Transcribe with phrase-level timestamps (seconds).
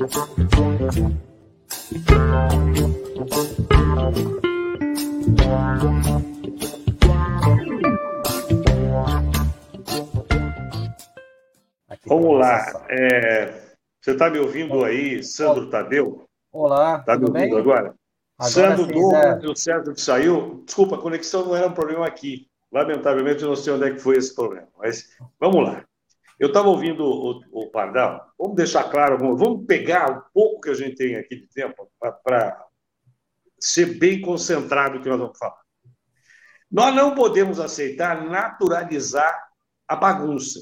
[0.00, 0.16] Vamos
[12.38, 12.86] lá.
[12.88, 13.52] É,
[14.00, 16.24] você está me ouvindo aí, Sandro Tadeu?
[16.50, 17.00] Olá.
[17.00, 17.58] Está me ouvindo bem?
[17.58, 17.94] agora?
[18.38, 20.62] agora Sandro o Sérgio que saiu.
[20.64, 22.48] Desculpa, a conexão não era um problema aqui.
[22.72, 24.68] Lamentavelmente, eu não sei onde é que foi esse problema.
[24.78, 25.84] Mas vamos lá.
[26.40, 28.32] Eu estava ouvindo o, o Pardal.
[28.38, 31.92] Vamos deixar claro, vamos- pegar o pouco que a gente tem aqui de tempo
[32.24, 32.66] para
[33.60, 35.60] ser bem concentrado no que nós vamos falar.
[36.72, 39.48] Nós não podemos aceitar naturalizar
[39.86, 40.60] a bagunça,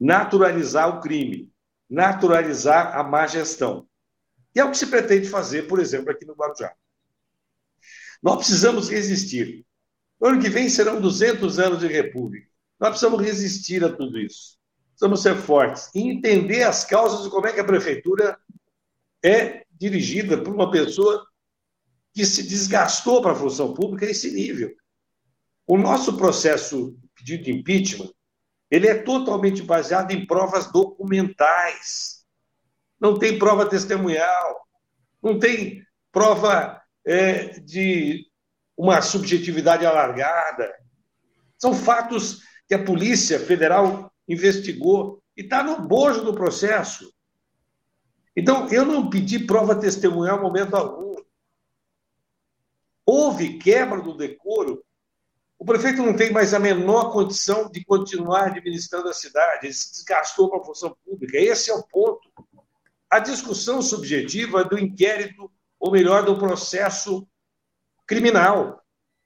[0.00, 1.52] naturalizar o crime,
[1.88, 3.86] naturalizar a má gestão.
[4.56, 6.74] E é o que se pretende fazer, por exemplo, aqui no Guarujá.
[8.20, 9.64] Nós precisamos resistir.
[10.20, 12.50] No ano que vem serão 200 anos de república.
[12.80, 14.59] Nós precisamos resistir a tudo isso.
[15.00, 18.38] Precisamos ser fortes e entender as causas de como é que a prefeitura
[19.24, 21.26] é dirigida por uma pessoa
[22.12, 24.70] que se desgastou para a função pública a esse nível.
[25.66, 28.12] O nosso processo de pedido de impeachment,
[28.70, 32.26] ele é totalmente baseado em provas documentais.
[33.00, 34.68] Não tem prova testemunhal,
[35.22, 38.26] não tem prova é, de
[38.76, 40.70] uma subjetividade alargada.
[41.56, 47.12] São fatos que a Polícia Federal investigou e está no bojo do processo.
[48.36, 51.16] Então, eu não pedi prova testemunhal em momento algum.
[53.04, 54.84] Houve quebra do decoro.
[55.58, 59.66] O prefeito não tem mais a menor condição de continuar administrando a cidade.
[59.66, 61.36] Ele se desgastou com a função pública.
[61.36, 62.30] Esse é o ponto.
[63.10, 67.26] A discussão subjetiva do inquérito, ou melhor, do processo
[68.06, 68.80] criminal.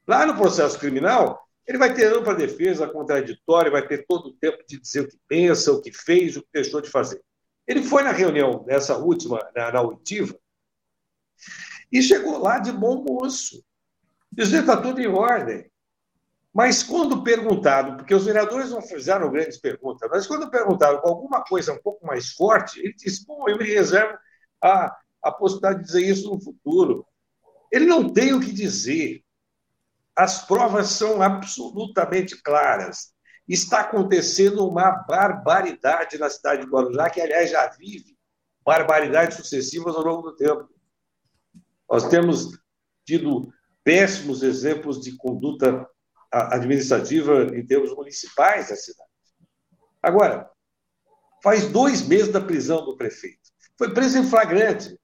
[0.08, 4.58] Lá no processo criminal, ele vai ter ampla defesa contraditória, vai ter todo o tempo
[4.68, 7.22] de dizer o que pensa, o que fez, o que deixou de fazer.
[7.66, 10.38] Ele foi na reunião dessa última, na, na oitiva,
[11.90, 13.64] e chegou lá de bom moço,
[14.30, 15.70] dizendo está tudo em ordem.
[16.52, 21.42] Mas quando perguntado, porque os vereadores não fizeram grandes perguntas, mas quando perguntaram com alguma
[21.42, 24.16] coisa um pouco mais forte, ele disse: Bom, eu me reservo
[24.62, 27.04] a, a possibilidade de dizer isso no futuro.
[27.72, 29.23] Ele não tem o que dizer.
[30.16, 33.12] As provas são absolutamente claras.
[33.48, 38.16] Está acontecendo uma barbaridade na cidade de Guarujá, que, aliás, já vive
[38.64, 40.68] barbaridades sucessivas ao longo do tempo.
[41.90, 42.58] Nós temos
[43.04, 43.52] tido
[43.82, 45.86] péssimos exemplos de conduta
[46.32, 49.10] administrativa em termos municipais da cidade.
[50.02, 50.50] Agora,
[51.42, 53.50] faz dois meses da prisão do prefeito.
[53.76, 54.98] Foi preso em flagrante,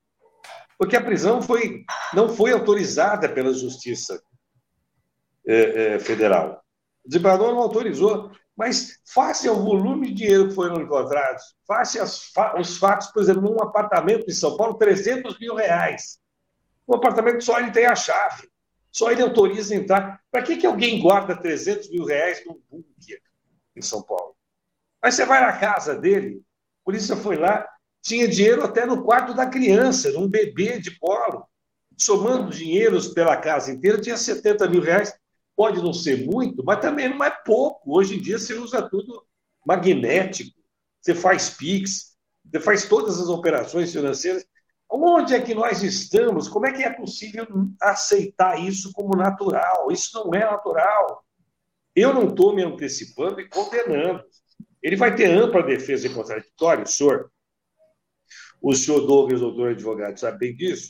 [0.78, 1.84] porque a prisão foi,
[2.14, 4.20] não foi autorizada pela Justiça
[5.52, 6.62] é, é, Federal.
[7.04, 12.30] O desembargador não autorizou, mas face ao volume de dinheiro que foram encontrados, face aos
[12.58, 16.18] os fatos, por exemplo, num apartamento em São Paulo, 300 mil reais.
[16.86, 18.50] Um apartamento só ele tem a chave.
[18.92, 20.20] Só ele autoriza entrar.
[20.30, 23.20] Para que, que alguém guarda 300 mil reais num bunker
[23.76, 24.34] em São Paulo?
[25.00, 26.42] Aí você vai na casa dele,
[26.82, 27.66] a polícia foi lá,
[28.02, 31.46] tinha dinheiro até no quarto da criança, num bebê de colo.
[31.96, 35.14] Somando dinheiros pela casa inteira, tinha 70 mil reais.
[35.60, 37.94] Pode não ser muito, mas também não é pouco.
[37.94, 39.22] Hoje em dia você usa tudo
[39.66, 40.58] magnético,
[40.98, 42.16] você faz PIX,
[42.50, 44.42] você faz todas as operações financeiras.
[44.90, 46.48] Onde é que nós estamos?
[46.48, 47.46] Como é que é possível
[47.78, 49.92] aceitar isso como natural?
[49.92, 51.22] Isso não é natural.
[51.94, 54.24] Eu não estou me antecipando e condenando.
[54.82, 57.30] Ele vai ter ampla defesa e contraditória, o senhor.
[58.62, 60.88] O senhor Douglas, doutor advogado, sabe bem disso.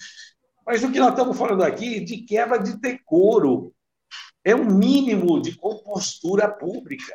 [0.65, 3.75] Mas o que nós estamos falando aqui é de quebra de decoro.
[4.45, 7.15] É um mínimo de compostura pública.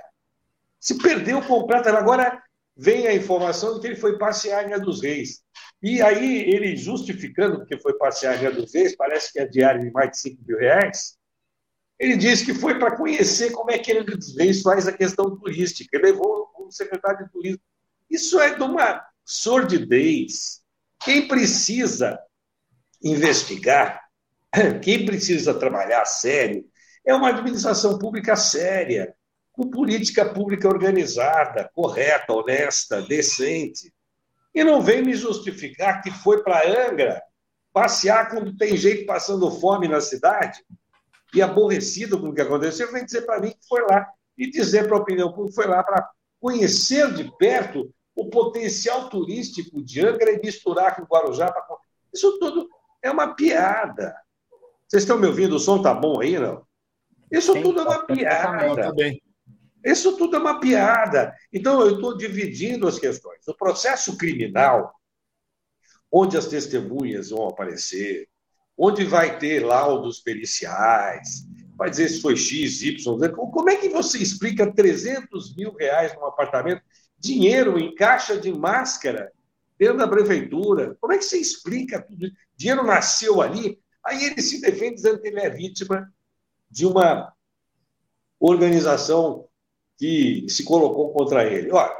[0.79, 1.99] Se perdeu completamente.
[1.99, 2.43] Agora
[2.77, 5.43] vem a informação de que ele foi passear em dos Reis.
[5.81, 9.91] E aí, ele justificando que foi passear em dos Reis, parece que é diário de
[9.91, 11.17] mais de 5 mil reais,
[11.97, 15.35] ele disse que foi para conhecer como é que Angra dos Reis faz a questão
[15.37, 15.95] turística.
[15.95, 17.61] Ele levou o secretário de turismo.
[18.09, 20.61] Isso é de uma sordidez.
[21.03, 22.19] Quem precisa
[23.01, 24.01] investigar,
[24.83, 26.65] quem precisa trabalhar sério,
[27.05, 29.15] é uma administração pública séria,
[29.53, 33.93] com política pública organizada, correta, honesta, decente.
[34.53, 37.21] E não vem me justificar que foi para Angra
[37.71, 40.63] passear quando tem gente passando fome na cidade
[41.33, 44.07] e aborrecido com o que aconteceu, vem dizer para mim que foi lá
[44.37, 46.09] e dizer para a opinião pública foi lá para
[46.39, 51.51] conhecer de perto o potencial turístico de Angra e misturar com Guarujá.
[51.51, 51.63] Pra...
[52.13, 52.69] Isso tudo
[53.01, 54.15] é uma piada.
[54.87, 55.57] Vocês estão me ouvindo?
[55.57, 56.65] O som tá bom aí, não?
[57.31, 58.93] Isso Sim, tudo é uma piada.
[59.83, 61.33] Isso tudo é uma piada.
[61.53, 63.47] Então, eu estou dividindo as questões.
[63.47, 64.93] O processo criminal,
[66.11, 68.27] onde as testemunhas vão aparecer,
[68.77, 71.45] onde vai ter laudos periciais,
[71.77, 73.29] vai dizer se foi X, Y, Z.
[73.29, 76.81] Como é que você explica 300 mil reais num apartamento,
[77.17, 79.31] dinheiro em caixa de máscara
[79.77, 80.97] dentro da prefeitura?
[80.99, 82.35] Como é que você explica tudo isso?
[82.55, 86.11] Dinheiro nasceu ali, aí ele se defende dizendo que ele é vítima
[86.69, 87.33] de uma
[88.39, 89.47] organização
[89.97, 91.71] que se colocou contra ele.
[91.71, 91.95] Olha,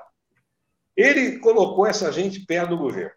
[0.95, 3.15] ele colocou essa gente perto do governo.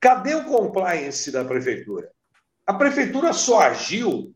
[0.00, 2.12] Cadê o compliance da prefeitura?
[2.66, 4.34] A prefeitura só agiu.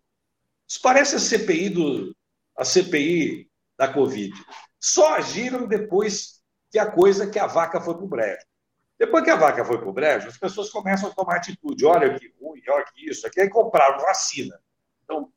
[0.66, 2.16] Isso parece a CPI, do,
[2.56, 4.32] a CPI da Covid.
[4.78, 8.46] Só agiram depois que a coisa que a vaca foi para o brejo.
[8.98, 11.86] Depois que a vaca foi para o brejo, as pessoas começam a tomar atitude.
[11.86, 13.40] Olha que ruim, olha que isso, aqui.
[13.40, 14.58] Aí compraram vacina.
[15.08, 15.32] Então,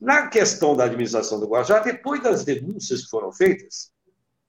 [0.00, 3.92] na questão da administração do Guarujá, depois das denúncias que foram feitas,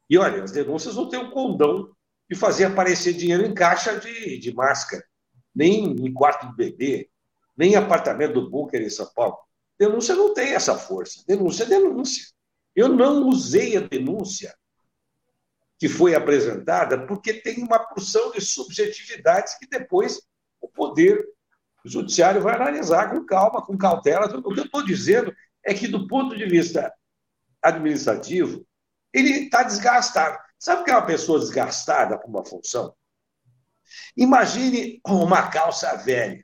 [0.09, 1.95] e olha, as denúncias não têm o condão
[2.29, 5.05] de fazer aparecer dinheiro em caixa de, de máscara,
[5.53, 7.09] nem em quarto de bebê,
[7.55, 9.37] nem em apartamento do bunker em São Paulo.
[9.77, 11.23] Denúncia não tem essa força.
[11.27, 12.25] Denúncia é denúncia.
[12.75, 14.55] Eu não usei a denúncia
[15.77, 20.19] que foi apresentada porque tem uma porção de subjetividades que depois
[20.59, 21.23] o poder
[21.85, 24.25] o judiciário vai analisar com calma, com cautela.
[24.37, 25.33] O que eu estou dizendo
[25.63, 26.93] é que, do ponto de vista
[27.61, 28.65] administrativo,
[29.13, 30.37] ele está desgastado.
[30.57, 32.95] Sabe o que é uma pessoa desgastada por uma função?
[34.15, 36.43] Imagine uma calça velha,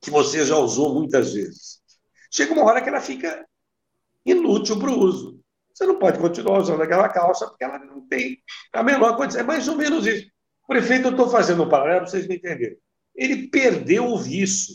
[0.00, 1.80] que você já usou muitas vezes.
[2.30, 3.46] Chega uma hora que ela fica
[4.26, 5.40] inútil para o uso.
[5.72, 8.42] Você não pode continuar usando aquela calça porque ela não tem
[8.72, 9.40] a menor condição.
[9.40, 10.28] É mais ou menos isso.
[10.66, 12.78] Prefeito, eu estou fazendo um paralelo para vocês me entenderem
[13.20, 14.74] ele perdeu o vício,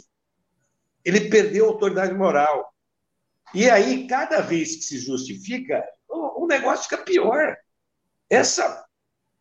[1.04, 2.72] ele perdeu a autoridade moral.
[3.56, 7.58] E aí, cada vez que se justifica, o negócio fica pior.
[8.30, 8.86] Essa,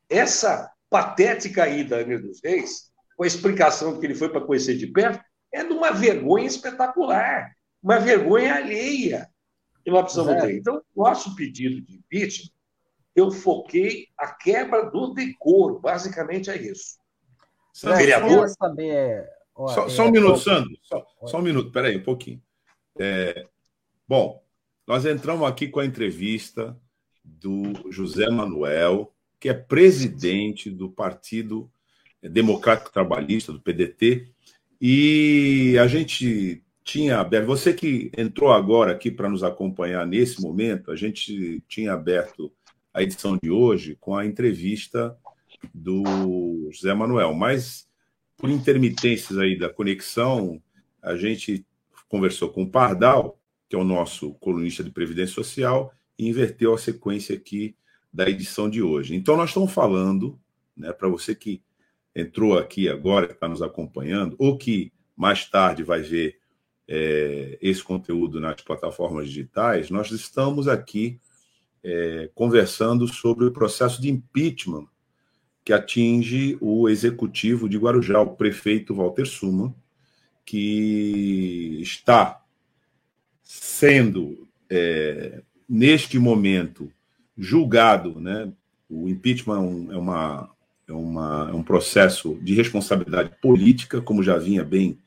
[0.08, 4.86] essa patética ida Ana dos Reis, com a explicação que ele foi para conhecer de
[4.86, 5.22] perto,
[5.52, 9.28] é de uma vergonha espetacular, uma vergonha alheia
[9.84, 10.56] que nós precisamos ter.
[10.56, 12.50] Então, nosso pedido de impeachment,
[13.14, 16.96] eu foquei a quebra do decoro, basicamente é isso.
[17.74, 18.48] Sandro, vereador.
[18.50, 20.78] Saber, ó, só, é, só, um minuto, Sandro.
[20.80, 22.40] Só, só, um minuto, peraí, um pouquinho.
[22.96, 23.46] É,
[24.06, 24.40] bom,
[24.86, 26.78] nós entramos aqui com a entrevista
[27.24, 31.68] do José Manuel, que é presidente do Partido
[32.22, 34.28] Democrático Trabalhista, do PDT,
[34.80, 37.46] e a gente tinha aberto.
[37.46, 42.52] Você que entrou agora aqui para nos acompanhar nesse momento, a gente tinha aberto
[42.92, 45.18] a edição de hoje com a entrevista
[45.72, 47.88] do José Manuel, mas
[48.36, 50.60] por intermitências aí da conexão,
[51.02, 51.64] a gente
[52.08, 53.38] conversou com o Pardal,
[53.68, 57.76] que é o nosso colunista de Previdência Social, e inverteu a sequência aqui
[58.12, 59.14] da edição de hoje.
[59.14, 60.38] Então, nós estamos falando,
[60.76, 61.62] né, para você que
[62.14, 66.38] entrou aqui agora, que está nos acompanhando, ou que mais tarde vai ver
[66.86, 71.18] é, esse conteúdo nas plataformas digitais, nós estamos aqui
[71.82, 74.86] é, conversando sobre o processo de impeachment
[75.64, 79.74] que atinge o executivo de Guarujá, o prefeito Walter Suma,
[80.44, 82.42] que está
[83.42, 86.92] sendo, é, neste momento,
[87.36, 88.20] julgado.
[88.20, 88.52] Né?
[88.90, 90.50] O impeachment é, uma,
[90.86, 94.98] é, uma, é um processo de responsabilidade política, como já vinha bem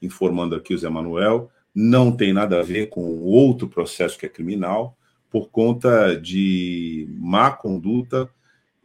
[0.00, 4.30] informando aqui o Zé Manuel, não tem nada a ver com outro processo que é
[4.30, 4.96] criminal,
[5.30, 8.30] por conta de má conduta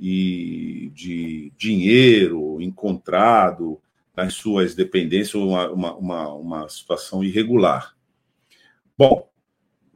[0.02, 3.80] e de dinheiro encontrado
[4.18, 7.96] nas suas dependências, uma, uma, uma, uma situação irregular.
[8.98, 9.30] Bom,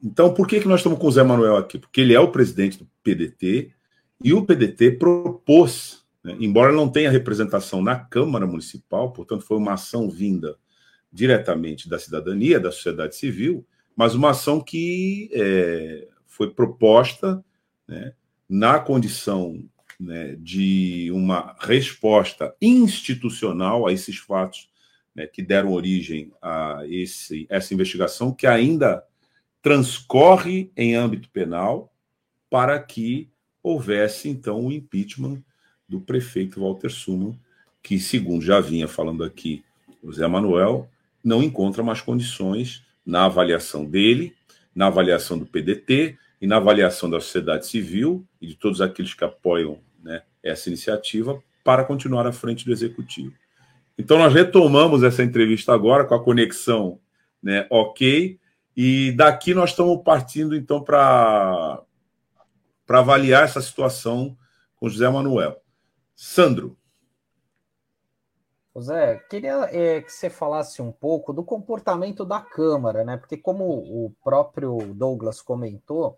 [0.03, 1.79] então por que, que nós estamos com o Zé Manuel aqui?
[1.79, 3.71] Porque ele é o presidente do PDT
[4.23, 9.73] e o PDT propôs, né, embora não tenha representação na Câmara Municipal, portanto, foi uma
[9.73, 10.55] ação vinda
[11.11, 17.43] diretamente da cidadania, da sociedade civil, mas uma ação que é, foi proposta
[17.87, 18.13] né,
[18.47, 19.63] na condição
[19.99, 24.69] né, de uma resposta institucional a esses fatos
[25.15, 29.03] né, que deram origem a esse, essa investigação, que ainda
[29.61, 31.91] transcorre em âmbito penal,
[32.49, 33.29] para que
[33.63, 35.43] houvesse, então, o impeachment
[35.87, 37.35] do prefeito Walter Suman,
[37.81, 39.63] que, segundo já vinha falando aqui
[40.03, 40.89] o Zé Manuel,
[41.23, 44.35] não encontra mais condições na avaliação dele,
[44.73, 49.23] na avaliação do PDT e na avaliação da sociedade civil e de todos aqueles que
[49.23, 53.33] apoiam né, essa iniciativa para continuar à frente do executivo.
[53.97, 56.99] Então, nós retomamos essa entrevista agora com a conexão
[57.41, 58.39] né, ok,
[58.75, 61.81] e daqui nós estamos partindo, então, para
[62.89, 64.35] avaliar essa situação
[64.75, 65.61] com José Manuel.
[66.15, 66.77] Sandro.
[68.81, 73.15] Zé, queria é, que você falasse um pouco do comportamento da Câmara, né?
[73.15, 76.17] Porque, como o próprio Douglas comentou,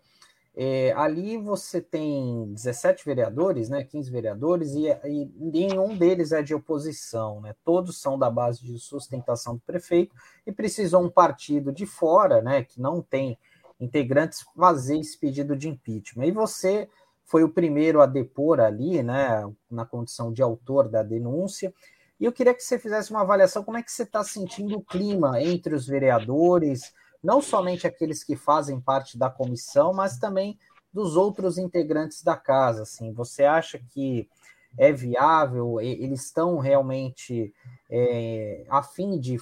[0.60, 3.84] é, ali você tem 17 vereadores, né?
[3.84, 7.54] 15 vereadores, e, e nenhum deles é de oposição, né?
[7.64, 10.12] Todos são da base de sustentação do prefeito
[10.44, 12.64] e precisou um partido de fora, né?
[12.64, 13.38] Que não tem
[13.78, 16.26] integrantes fazer esse pedido de impeachment.
[16.26, 16.88] E você
[17.24, 19.48] foi o primeiro a depor ali, né?
[19.70, 21.72] Na condição de autor da denúncia.
[22.20, 24.82] E eu queria que você fizesse uma avaliação como é que você está sentindo o
[24.82, 30.58] clima entre os vereadores, não somente aqueles que fazem parte da comissão, mas também
[30.92, 32.82] dos outros integrantes da casa.
[32.82, 34.28] Assim, você acha que
[34.76, 35.80] é viável?
[35.80, 37.54] Eles estão realmente
[37.90, 39.36] é, a fim de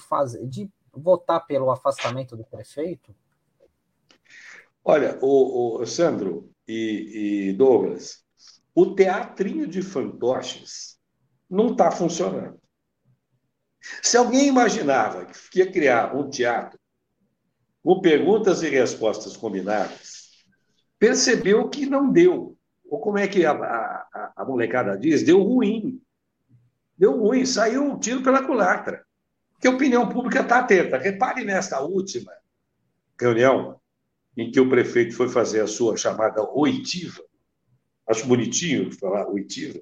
[0.47, 3.15] de votar pelo afastamento do prefeito?
[4.83, 8.23] Olha, o, o Sandro e, e Douglas,
[8.73, 10.97] o teatrinho de fantoches
[11.49, 12.59] não está funcionando.
[14.01, 16.79] Se alguém imaginava que ia criar um teatro
[17.83, 20.31] com perguntas e respostas combinadas,
[20.99, 22.57] percebeu que não deu.
[22.89, 25.23] Ou como é que a, a, a molecada diz?
[25.23, 26.01] Deu ruim.
[26.97, 29.05] Deu ruim, saiu um tiro pela culatra.
[29.53, 30.97] Porque a opinião pública está atenta.
[30.97, 32.31] Repare nesta última
[33.19, 33.79] reunião
[34.35, 37.23] em que o prefeito foi fazer a sua chamada oitiva.
[38.07, 39.81] Acho bonitinho falar oitiva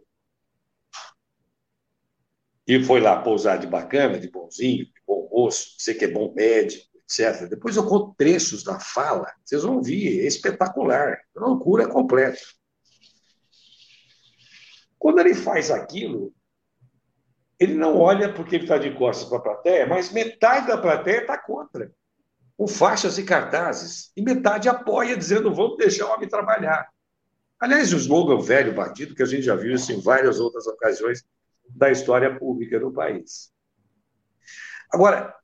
[2.67, 6.33] e foi lá pousar de bacana, de bonzinho, de bom moço, sei que é bom
[6.33, 7.47] médico, etc.
[7.47, 12.39] Depois eu conto trechos da fala, vocês vão ouvir, é espetacular, a loucura é completa.
[14.97, 16.33] Quando ele faz aquilo,
[17.59, 21.21] ele não olha porque ele está de costas para a plateia, mas metade da plateia
[21.21, 21.91] está contra,
[22.57, 26.89] com faixas e cartazes, e metade apoia, dizendo vamos deixar o homem trabalhar.
[27.59, 31.23] Aliás, o slogan velho batido, que a gente já viu isso em várias outras ocasiões,
[31.69, 33.51] da história pública do país.
[34.91, 35.35] Agora,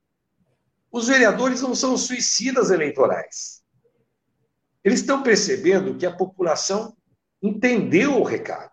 [0.91, 3.63] os vereadores não são suicidas eleitorais.
[4.83, 6.95] Eles estão percebendo que a população
[7.41, 8.71] entendeu o recado.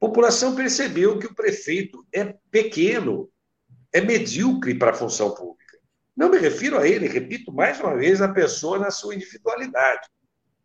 [0.00, 3.30] A população percebeu que o prefeito é pequeno,
[3.92, 5.78] é medíocre para a função pública.
[6.16, 10.08] Não me refiro a ele, repito mais uma vez, a pessoa na sua individualidade.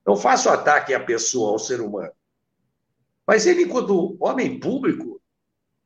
[0.05, 2.11] Não faço ataque à pessoa, ao ser humano.
[3.27, 5.14] Mas ele, enquanto homem público,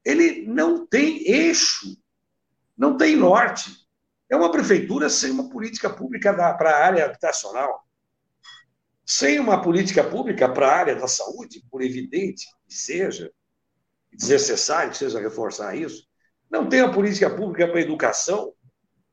[0.04, 1.98] ele não tem eixo,
[2.78, 3.72] não tem norte.
[4.30, 7.84] É uma prefeitura sem uma política pública para a área habitacional,
[9.06, 13.32] sem uma política pública para a área da saúde, por evidente que seja,
[14.12, 16.08] desnecessário que seja reforçar isso.
[16.50, 18.54] Não tem uma política pública para a educação,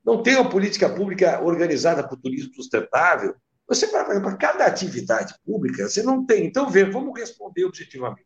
[0.04, 3.34] não tem uma política pública organizada para o turismo sustentável.
[3.66, 6.46] Você para cada atividade pública, você não tem.
[6.46, 8.25] Então, vê, vamos responder objetivamente.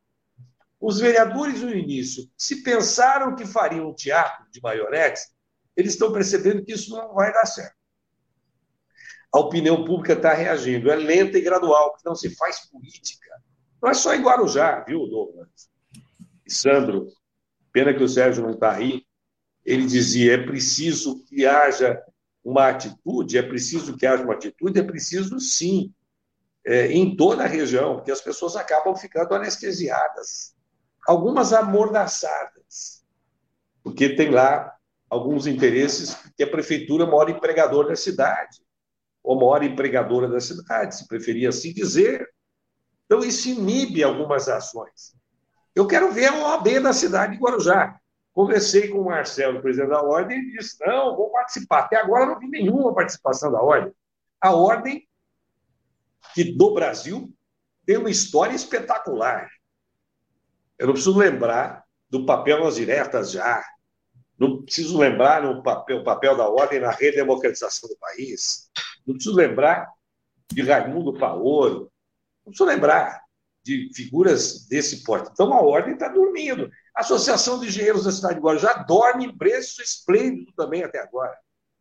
[0.81, 5.29] Os vereadores, no início, se pensaram que fariam um teatro de maionetes,
[5.77, 7.77] eles estão percebendo que isso não vai dar certo.
[9.33, 10.91] A opinião pública está reagindo.
[10.91, 13.31] É lenta e gradual, não se faz política.
[13.81, 15.71] Não é só em Guarujá, viu, Douglas?
[16.47, 17.07] E Sandro,
[17.71, 19.05] pena que o Sérgio não está aí.
[19.65, 22.03] Ele dizia: é preciso que haja
[22.43, 25.95] uma atitude, é preciso que haja uma atitude, é preciso sim,
[26.65, 30.55] é, em toda a região, porque as pessoas acabam ficando anestesiadas
[31.07, 33.05] algumas amordaçadas,
[33.83, 34.75] porque tem lá
[35.09, 38.61] alguns interesses que a prefeitura mora empregador da cidade,
[39.23, 42.29] ou mora empregadora da cidade, se preferir assim dizer.
[43.05, 45.15] Então, isso inibe algumas ações.
[45.75, 47.99] Eu quero ver a OAB da cidade de Guarujá.
[48.33, 51.81] Conversei com o Marcelo, presidente da Ordem, e disse: não, vou participar.
[51.81, 53.93] Até agora não vi nenhuma participação da Ordem.
[54.41, 55.07] A Ordem,
[56.35, 57.33] que do Brasil,
[57.85, 59.49] tem uma história espetacular.
[60.81, 63.63] Eu não preciso lembrar do papel nas diretas já.
[64.39, 68.71] Não preciso lembrar no papel, o papel da ordem na redemocratização do país.
[69.07, 69.87] Não preciso lembrar
[70.51, 71.93] de Raimundo Paolo.
[72.47, 73.23] Não preciso lembrar
[73.63, 75.29] de figuras desse porte.
[75.31, 76.71] Então, a ordem está dormindo.
[76.97, 81.37] A Associação de Engenheiros da cidade de Guarujá dorme em preço esplêndido também até agora.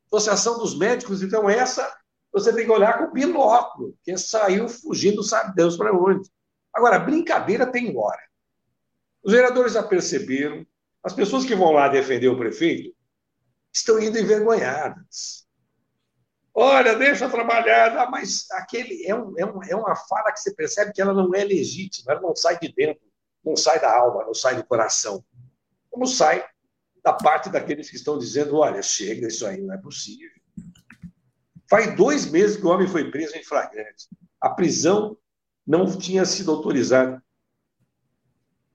[0.07, 1.89] Associação dos Médicos, então, essa
[2.33, 6.29] você tem que olhar com binóculo, que saiu fugindo, sabe Deus para onde.
[6.73, 8.28] Agora, brincadeira tem hora.
[9.23, 10.65] Os vereadores já perceberam,
[11.03, 12.95] as pessoas que vão lá defender o prefeito
[13.73, 15.47] estão indo envergonhadas.
[16.53, 20.53] Olha, deixa trabalhar, ah, mas aquele é, um, é, um, é uma fala que você
[20.53, 23.01] percebe que ela não é legítima, ela não sai de dentro,
[23.43, 25.23] não sai da alma, não sai do coração.
[25.89, 26.45] Como sai
[27.03, 30.29] da parte daqueles que estão dizendo: olha, chega, isso aí não é possível.
[31.69, 34.07] Faz dois meses que o homem foi preso em flagrante.
[34.41, 35.17] A prisão
[35.65, 37.23] não tinha sido autorizada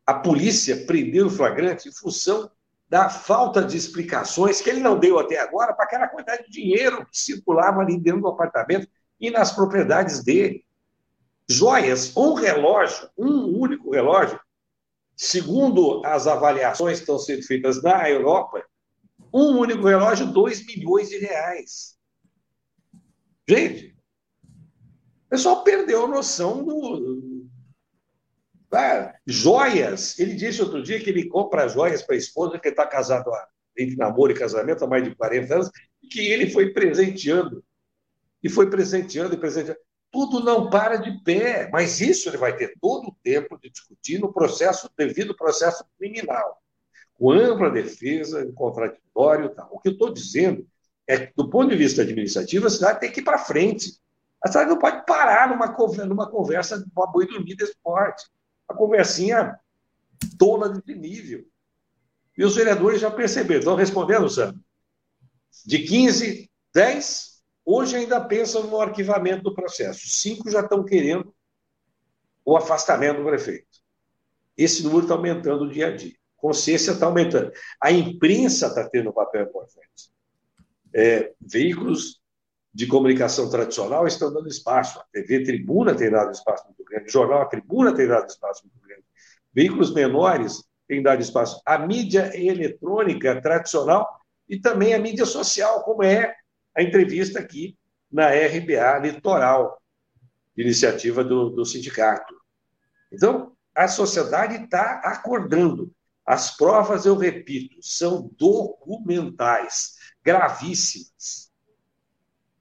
[0.06, 2.50] a polícia prendeu o flagrante em função
[2.88, 7.04] da falta de explicações que ele não deu até agora para aquela quantidade de dinheiro
[7.06, 8.86] que circulava ali dentro do apartamento
[9.18, 10.64] e nas propriedades dele.
[11.48, 14.38] Joias, um relógio, um único relógio,
[15.16, 18.64] segundo as avaliações que estão sendo feitas na Europa,
[19.32, 21.98] um único relógio, 2 milhões de reais.
[23.48, 23.96] Gente,
[25.26, 27.33] o pessoal perdeu a noção do.
[28.74, 30.18] Ah, joias.
[30.18, 33.48] Ele disse outro dia que ele compra joias para a esposa, que está casado há,
[33.76, 35.70] entre namoro e casamento há mais de 40 anos,
[36.02, 37.64] e que ele foi presenteando.
[38.42, 39.80] E foi presenteando e presenteando.
[40.10, 44.20] Tudo não para de pé, mas isso ele vai ter todo o tempo de discutir
[44.20, 46.62] no processo, devido processo criminal,
[47.14, 49.48] com ampla defesa, contraditório.
[49.54, 49.68] Tal.
[49.72, 50.66] O que eu estou dizendo
[51.06, 53.98] é que, do ponto de vista administrativo, a cidade tem que ir para frente.
[54.42, 55.74] A cidade não pode parar numa,
[56.06, 57.74] numa conversa de uma boi dormir desse.
[58.68, 59.58] Uma conversinha
[60.38, 61.44] tola desse nível.
[62.36, 63.60] E os vereadores já perceberam.
[63.60, 64.54] Estão respondendo, Sam?
[65.64, 70.00] De 15, 10, hoje ainda pensam no arquivamento do processo.
[70.08, 71.34] Cinco já estão querendo
[72.44, 73.66] o afastamento do prefeito.
[74.56, 76.14] Esse número está aumentando dia a dia.
[76.36, 77.52] A consciência está aumentando.
[77.80, 80.12] A imprensa está tendo um papel importante.
[80.92, 82.20] É, veículos
[82.74, 84.98] de comunicação tradicional estão dando espaço.
[84.98, 88.66] A TV Tribuna tem dado espaço muito grande, o jornal A Tribuna tem dado espaço
[88.66, 89.04] muito grande.
[89.54, 91.62] Veículos menores têm dado espaço.
[91.64, 96.34] A mídia eletrônica tradicional e também a mídia social, como é
[96.76, 97.78] a entrevista aqui
[98.10, 99.80] na RBA Litoral,
[100.56, 102.34] iniciativa do, do sindicato.
[103.12, 105.92] Então, a sociedade está acordando.
[106.26, 111.53] As provas, eu repito, são documentais, gravíssimas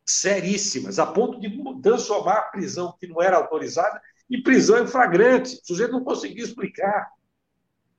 [0.05, 1.49] seríssimas, a ponto de
[1.81, 5.55] transformar prisão que não era autorizada em prisão em flagrante.
[5.55, 7.09] O sujeito não conseguia explicar.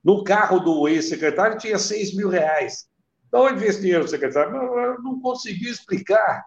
[0.03, 2.87] No carro do ex-secretário tinha 6 mil reais.
[3.33, 4.53] De onde veio esse dinheiro, secretário?
[4.53, 6.45] Não, não conseguiu explicar.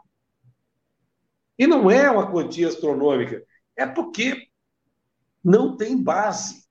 [1.58, 3.44] E não é uma quantia astronômica,
[3.76, 4.48] é porque
[5.44, 6.68] não tem base.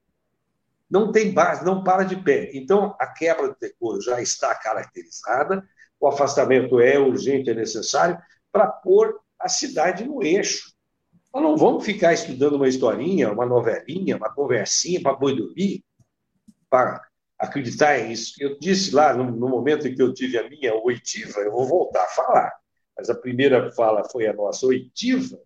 [0.89, 2.51] Não tem base, não para de pé.
[2.55, 5.69] Então, a quebra do decoro já está caracterizada,
[5.99, 8.17] o afastamento é urgente, é necessário,
[8.57, 10.73] para pôr a cidade no eixo.
[11.33, 15.85] Nós não vamos ficar estudando uma historinha, uma novelinha, uma conversinha para boi dormir,
[16.71, 17.07] para
[17.39, 18.33] acreditar em isso.
[18.41, 21.67] Eu disse lá, no, no, momento em que eu tive a minha oitiva, eu vou
[21.67, 22.51] voltar a falar,
[22.97, 25.39] mas a primeira fala foi a nossa oitiva,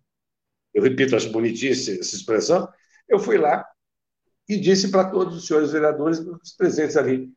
[0.73, 2.69] eu repito, acho bonitinha essa expressão,
[3.09, 3.67] eu fui lá
[4.47, 7.29] e disse para todos os senhores vereadores, os presentes ali,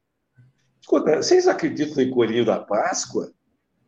[0.80, 3.32] escuta, vocês acreditam em Coelhinho da Páscoa?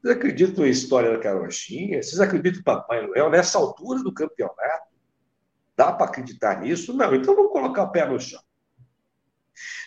[0.00, 2.02] Vocês acreditam em história da carochinha?
[2.02, 4.94] Vocês acreditam em Papai Noel nessa altura do campeonato?
[5.76, 6.94] Dá para acreditar nisso?
[6.94, 8.40] Não, então vamos colocar o pé no chão.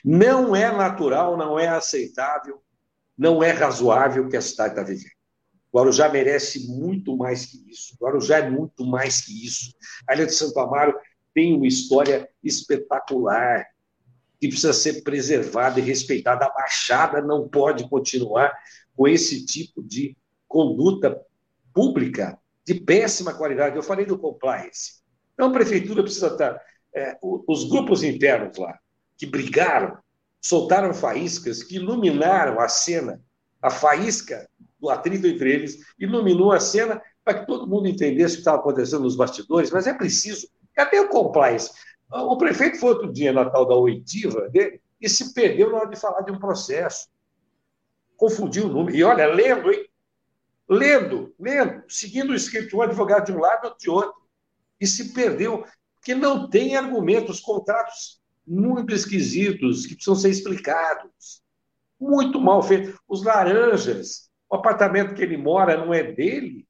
[0.04, 2.62] Não é natural, não é aceitável,
[3.18, 5.20] não é razoável que a cidade está vivendo.
[5.72, 7.96] O Guarujá merece muito mais que isso.
[8.00, 9.74] O Guarujá é muito mais que isso.
[10.08, 10.98] A Ilha de Santo Amaro
[11.34, 13.66] tem uma história espetacular
[14.40, 16.46] que precisa ser preservada e respeitada.
[16.46, 18.52] A Baixada não pode continuar
[19.00, 20.14] com esse tipo de
[20.46, 21.18] conduta
[21.74, 23.78] pública de péssima qualidade.
[23.78, 24.96] Eu falei do compliance.
[25.34, 26.60] Então, a prefeitura precisa estar.
[26.94, 28.78] É, os grupos internos lá,
[29.18, 29.98] que brigaram,
[30.42, 33.22] soltaram faíscas que iluminaram a cena,
[33.62, 38.38] a faísca do atrito entre eles, iluminou a cena para que todo mundo entendesse o
[38.38, 40.50] que estava acontecendo nos bastidores, mas é preciso.
[40.74, 41.72] Cadê o compliance?
[42.12, 45.90] O prefeito foi outro dia na tal da oitiva dele e se perdeu na hora
[45.90, 47.08] de falar de um processo
[48.20, 48.96] confundiu o número.
[48.96, 49.88] E olha, lendo, hein?
[50.68, 54.22] Lendo, lendo, seguindo o escrito um advogado de um lado, outro de outro.
[54.80, 61.42] E se perdeu, porque não tem argumentos, contratos muito esquisitos que precisam ser explicados.
[62.00, 63.00] Muito mal feito.
[63.08, 66.68] Os laranjas, o apartamento que ele mora não é dele.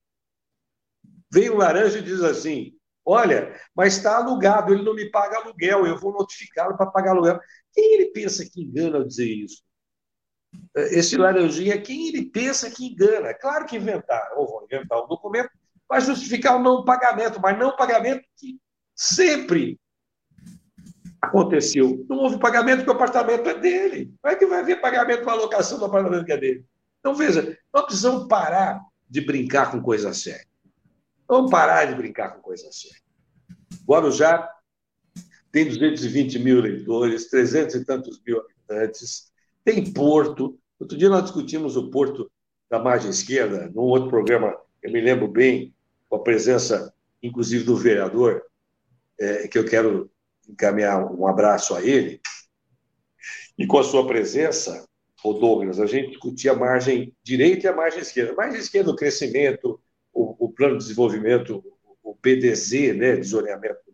[1.32, 5.86] Vem o laranja e diz assim: Olha, mas está alugado, ele não me paga aluguel,
[5.86, 7.40] eu vou notificá-lo para pagar aluguel.
[7.74, 9.64] Quem ele pensa que engana ao dizer isso?
[10.76, 13.34] Esse laranjinha, quem ele pensa que engana.
[13.34, 15.50] Claro que inventaram, ou vão inventar um documento
[15.88, 18.60] para justificar o não pagamento, mas não pagamento que
[18.96, 19.80] sempre
[21.22, 22.06] aconteceu.
[22.10, 24.14] Não houve pagamento porque o apartamento é dele.
[24.22, 26.66] Como é que vai haver pagamento para a locação do apartamento que é dele?
[27.00, 30.46] Então, veja, nós precisamos parar de brincar com coisa séria.
[31.28, 33.02] Vamos parar de brincar com coisa séria.
[33.88, 34.50] Guarujá
[35.52, 39.29] tem 220 mil eleitores, 300 e tantos mil habitantes,
[39.64, 40.58] tem porto.
[40.80, 42.32] Outro dia nós discutimos o porto
[42.70, 45.74] da margem esquerda, num outro programa, eu me lembro bem,
[46.08, 48.44] com a presença, inclusive, do vereador,
[49.20, 50.10] é, que eu quero
[50.48, 52.22] encaminhar um abraço a ele,
[53.58, 54.88] e com a sua presença,
[55.24, 58.32] o Douglas, a gente discutia a margem direita e a margem esquerda.
[58.32, 59.80] A margem esquerda, o crescimento,
[60.14, 61.62] o, o plano de desenvolvimento,
[62.02, 63.89] o PDZ, né, de zoneamento, é,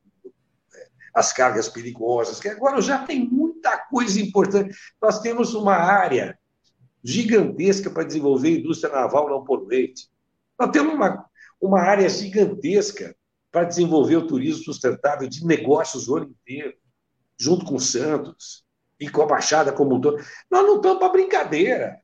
[1.16, 4.76] as cargas perigosas, que agora já tem muita coisa importante.
[5.02, 6.38] Nós temos uma área
[7.02, 10.10] gigantesca para desenvolver a indústria naval não poluente.
[10.60, 11.26] Nós temos uma,
[11.62, 13.16] uma área gigantesca
[13.50, 16.74] para desenvolver o turismo sustentável de negócios o ano inteiro,
[17.40, 18.66] junto com Santos
[19.00, 20.18] e com a Baixada como um todo.
[20.52, 22.02] Nós não estamos para brincadeira.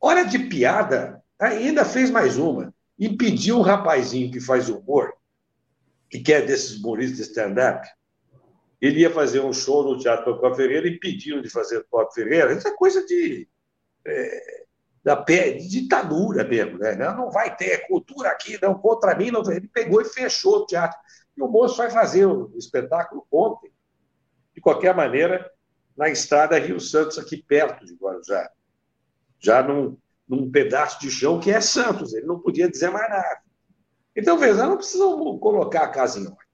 [0.00, 2.72] Hora de piada, ainda fez mais uma.
[2.98, 5.12] Impediu um rapazinho que faz humor,
[6.08, 7.86] que quer desses humoristas stand-up,
[8.80, 12.52] ele ia fazer um show no Teatro Toco Ferreira e pediram de fazer Toco Ferreira.
[12.52, 13.48] Isso é coisa de.
[14.04, 14.66] É,
[15.02, 16.96] da de ditadura mesmo, né?
[16.96, 19.30] Não, não vai ter cultura aqui, não, contra mim.
[19.30, 19.40] Não.
[19.50, 20.98] Ele pegou e fechou o teatro.
[21.36, 23.72] E o moço vai fazer o espetáculo ontem.
[24.52, 25.48] De qualquer maneira,
[25.96, 28.50] na estrada Rio Santos, aqui perto de Guarujá.
[29.38, 29.96] Já num,
[30.28, 33.42] num pedaço de chão que é Santos, ele não podia dizer mais nada.
[34.16, 36.45] Então, veja, não precisam colocar a casa em ordem.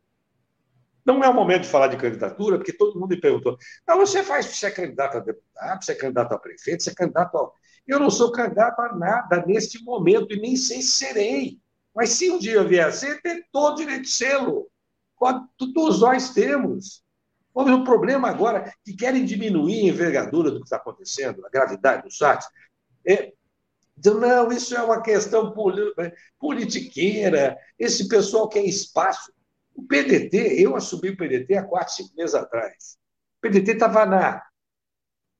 [1.04, 4.46] Não é o momento de falar de candidatura, porque todo mundo me perguntou: você faz,
[4.46, 7.50] você é candidato a deputado, você é candidato a prefeito, você é candidato a.
[7.86, 11.58] Eu não sou candidato a nada neste momento e nem sei se serei.
[11.94, 14.68] Mas se um dia vier a ser, tem todo direito de sê-lo.
[15.58, 17.02] Todos nós temos.
[17.54, 22.16] O problema agora que querem diminuir a envergadura do que está acontecendo, a gravidade dos
[22.16, 22.46] fatos.
[23.06, 23.32] É,
[24.04, 25.54] não, isso é uma questão
[26.38, 29.32] politiqueira, esse pessoal quer espaço.
[29.74, 32.98] O PDT, eu assumi o PDT há quatro, cinco meses atrás.
[33.38, 34.42] O PDT estava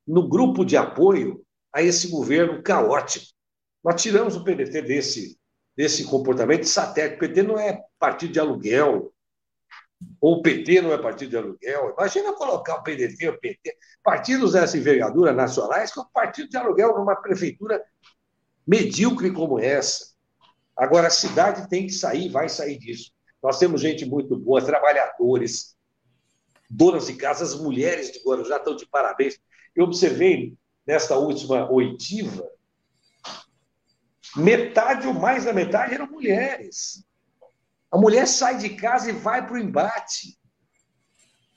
[0.06, 3.26] no grupo de apoio a esse governo caótico.
[3.84, 5.38] Nós tiramos o PDT desse,
[5.76, 7.16] desse comportamento satélite.
[7.16, 9.12] O PT não é partido de aluguel,
[10.20, 11.94] ou o PT não é partido de aluguel.
[11.96, 17.16] Imagina colocar o PDT, o PT, partidos dessa envergadura nacionais, como partido de aluguel numa
[17.16, 17.82] prefeitura
[18.66, 20.12] medíocre como essa.
[20.76, 23.12] Agora, a cidade tem que sair, vai sair disso.
[23.42, 25.76] Nós temos gente muito boa, trabalhadores,
[26.70, 29.38] donas de casa, as mulheres de Guarujá estão de parabéns.
[29.74, 32.48] Eu observei nesta última oitiva,
[34.36, 37.04] metade ou mais da metade eram mulheres.
[37.90, 40.38] A mulher sai de casa e vai para o embate.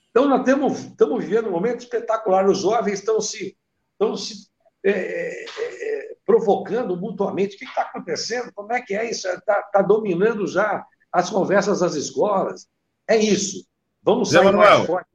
[0.09, 2.47] Então, nós temos, estamos vivendo um momento espetacular.
[2.47, 3.57] Os jovens estão se,
[3.91, 4.49] estão se
[4.83, 7.55] é, é, é, provocando mutuamente.
[7.55, 8.51] O que está acontecendo?
[8.53, 9.27] Como é que é isso?
[9.27, 12.67] Está tá dominando já as conversas das escolas.
[13.07, 13.65] É isso.
[14.03, 15.07] Vamos sair Zé mais forte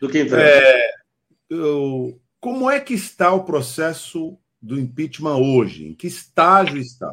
[0.00, 0.46] do que entramos.
[0.46, 0.90] É,
[1.50, 5.88] eu, como é que está o processo do impeachment hoje?
[5.88, 7.10] Em que estágio está?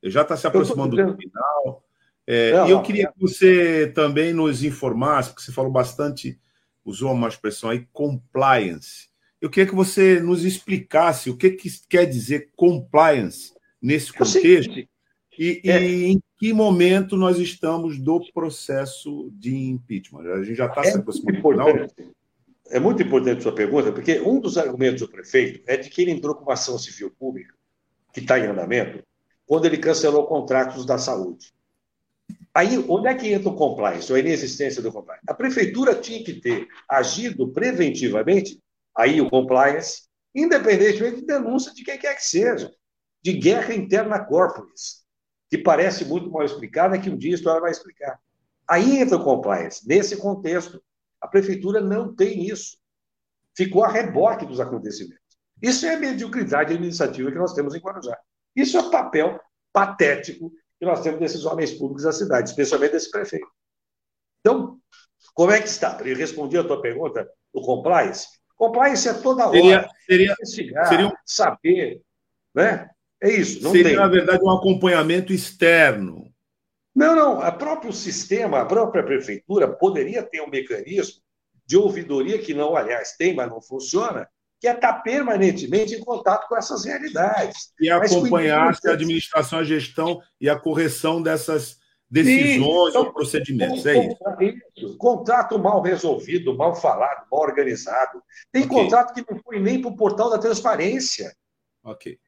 [0.00, 1.84] Ele já está se aproximando do final.
[2.24, 6.40] É, não, e eu queria que você também nos informasse, porque você falou bastante,
[6.84, 9.08] usou uma expressão aí, compliance.
[9.40, 13.52] Eu queria que você nos explicasse o que, que quer dizer compliance
[13.82, 14.88] nesse contexto
[15.38, 15.82] e, é.
[15.82, 20.30] e, em que momento nós estamos do processo de impeachment.
[20.32, 21.86] A gente já está é se aproximando.
[22.68, 26.02] É muito importante a sua pergunta, porque um dos argumentos do prefeito é de que
[26.02, 27.54] ele entrou com uma ação civil pública,
[28.12, 29.02] que está em andamento,
[29.46, 31.54] quando ele cancelou contratos da saúde.
[32.52, 35.22] Aí, onde é que entra o compliance, ou a inexistência do compliance?
[35.28, 38.58] A prefeitura tinha que ter agido preventivamente,
[38.96, 40.02] aí o compliance,
[40.34, 42.72] independentemente de denúncia de quem quer que seja,
[43.22, 45.05] de guerra interna corporis,
[45.48, 48.18] que parece muito mal explicada, que um dia a história vai explicar.
[48.68, 49.86] Aí entra o compliance.
[49.86, 50.82] Nesse contexto,
[51.20, 52.78] a prefeitura não tem isso.
[53.56, 55.24] Ficou a reboque dos acontecimentos.
[55.62, 58.18] Isso é a mediocridade administrativa que nós temos em Guarujá.
[58.54, 59.40] Isso é o papel
[59.72, 63.46] patético que nós temos desses homens públicos da cidade, especialmente desse prefeito.
[64.40, 64.78] Então,
[65.32, 65.98] como é que está?
[66.04, 68.26] Eu respondi a tua pergunta do compliance.
[68.56, 69.52] Compliance é toda hora.
[69.56, 71.12] Seria, seria, investigar, seria um...
[71.24, 72.02] saber.
[72.54, 72.88] Né?
[73.22, 73.62] É isso.
[73.62, 73.96] Não seria, tem.
[73.96, 76.30] na verdade, um acompanhamento externo.
[76.94, 77.38] Não, não.
[77.46, 81.20] O próprio sistema, a própria prefeitura poderia ter um mecanismo
[81.66, 84.28] de ouvidoria que não, aliás, tem, mas não funciona,
[84.60, 87.72] que é estar permanentemente em contato com essas realidades.
[87.80, 93.84] E acompanhar a administração, a gestão e a correção dessas decisões Sim, ou procedimentos.
[93.84, 93.94] É
[94.76, 94.96] isso.
[94.96, 98.22] Contrato mal resolvido, mal falado, mal organizado.
[98.52, 98.76] Tem okay.
[98.76, 101.34] contrato que não foi nem para o portal da transparência.
[101.84, 102.18] Ok.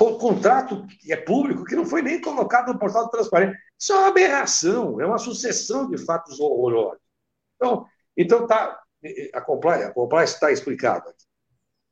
[0.00, 3.56] O contrato é público que não foi nem colocado no portal da transparência.
[3.78, 7.00] Isso é uma aberração, é uma sucessão de fatos horrorosos.
[7.56, 8.80] Então, então tá,
[9.32, 11.14] a compliance, está explicada.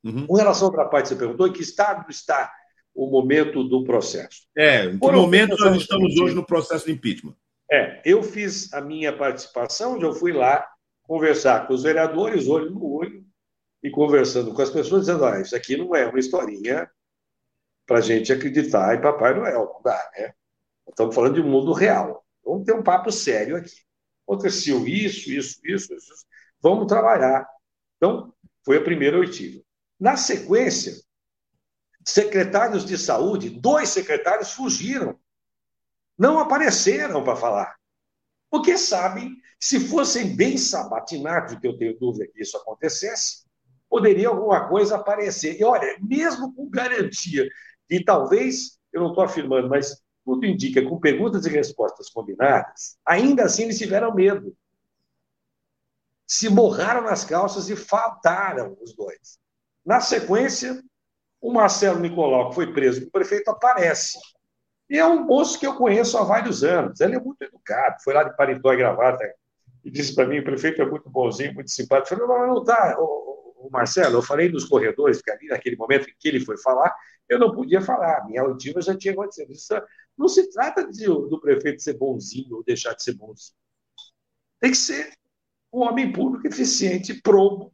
[0.03, 0.27] Uhum.
[0.27, 2.51] Com relação à outra parte que você perguntou, em que estado está
[2.93, 4.41] o momento do processo?
[4.55, 7.35] É, em que Por momento nós estamos hoje no processo de impeachment?
[7.71, 10.67] É, eu fiz a minha participação, já fui lá
[11.03, 13.23] conversar com os vereadores, olho no olho,
[13.81, 16.89] e conversando com as pessoas, dizendo: ah, isso aqui não é uma historinha
[17.85, 20.33] para a gente acreditar em Papai Noel, não dá, né?
[20.87, 22.25] Estamos falando de um mundo real.
[22.43, 23.75] Vamos ter um papo sério aqui.
[24.27, 26.13] Aconteceu isso, isso, isso, isso.
[26.61, 27.47] Vamos trabalhar.
[27.97, 28.33] Então,
[28.65, 29.61] foi a primeira oitiva.
[29.99, 30.93] Na sequência,
[32.05, 35.17] secretários de saúde, dois secretários fugiram.
[36.17, 37.75] Não apareceram para falar.
[38.49, 43.43] Porque sabem, se fossem bem sabatinados, que eu tenho dúvida que isso acontecesse,
[43.89, 45.59] poderia alguma coisa aparecer.
[45.59, 47.49] E olha, mesmo com garantia,
[47.89, 53.43] e talvez, eu não estou afirmando, mas tudo indica, com perguntas e respostas combinadas, ainda
[53.43, 54.55] assim eles tiveram medo.
[56.25, 59.37] Se morraram nas calças e faltaram os dois.
[59.85, 60.81] Na sequência,
[61.41, 64.17] o Marcelo Nicolau, que foi preso, o prefeito aparece.
[64.89, 67.01] E é um moço que eu conheço há vários anos.
[67.01, 69.23] Ele é muito educado, foi lá de paletó e gravata
[69.83, 72.13] e disse para mim: o prefeito é muito bonzinho, muito simpático.
[72.13, 72.97] Eu falei: não, não tá,
[73.67, 76.93] o, Marcelo, eu falei nos corredores, que ali naquele momento em que ele foi falar,
[77.27, 79.51] eu não podia falar, minha auditiva já tinha acontecido.
[79.51, 79.73] Isso
[80.17, 83.57] não se trata de, do prefeito ser bonzinho ou deixar de ser bonzinho.
[84.59, 85.13] Tem que ser
[85.71, 87.73] um homem público eficiente, probo,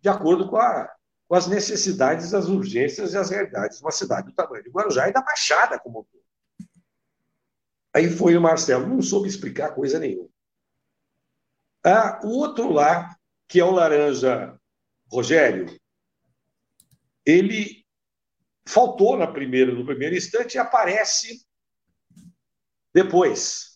[0.00, 0.92] de acordo com, a,
[1.26, 5.08] com as necessidades, as urgências e as realidades de uma cidade do tamanho de Guarujá
[5.08, 6.24] e da Baixada como um todo.
[7.94, 10.28] Aí foi o Marcelo, não soube explicar coisa nenhuma.
[11.84, 14.58] Ah, o outro lá, que é o laranja
[15.14, 15.66] Rogério,
[17.24, 17.84] ele
[18.66, 21.46] faltou na primeira, no primeiro instante e aparece
[22.92, 23.74] depois.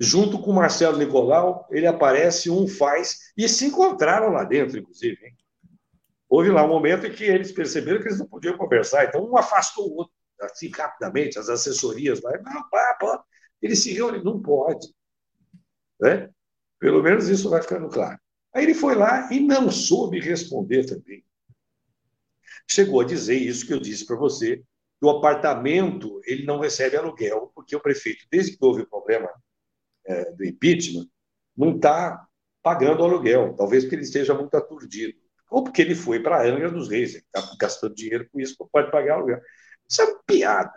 [0.00, 5.24] Junto com Marcelo Nicolau, ele aparece, um faz, e se encontraram lá dentro, inclusive.
[5.24, 5.36] Hein?
[6.28, 9.36] Houve lá um momento em que eles perceberam que eles não podiam conversar, então um
[9.36, 12.32] afastou o outro, assim, rapidamente, as assessorias lá.
[12.38, 13.24] Não, pá, pá.
[13.62, 14.92] Ele se reúne, não pode.
[16.00, 16.28] Né?
[16.80, 18.18] Pelo menos isso vai ficando claro.
[18.54, 21.24] Aí ele foi lá e não soube responder também
[22.66, 26.96] chegou a dizer isso que eu disse para você, que o apartamento ele não recebe
[26.96, 29.28] aluguel, porque o prefeito, desde que houve o problema
[30.06, 31.06] é, do impeachment,
[31.56, 32.26] não está
[32.62, 35.18] pagando aluguel, talvez porque ele esteja muito aturdido,
[35.50, 38.56] ou porque ele foi para a Angra dos Reis, ele está gastando dinheiro com isso,
[38.58, 39.40] não pode pagar aluguel.
[39.88, 40.72] Isso é uma piada.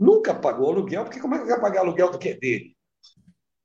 [0.00, 2.74] Nunca pagou aluguel, porque como é que vai pagar aluguel do que é dele?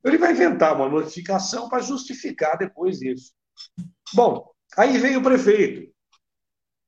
[0.07, 3.33] Ele vai inventar uma notificação para justificar depois isso.
[4.13, 5.91] Bom, aí vem o prefeito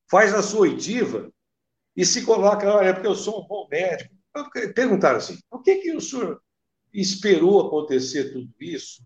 [0.10, 1.32] faz a sua oitiva
[1.96, 4.14] e se coloca, olha, porque eu sou um bom médico.
[4.74, 6.42] Perguntaram assim, por que, que o senhor
[6.94, 9.04] esperou acontecer tudo isso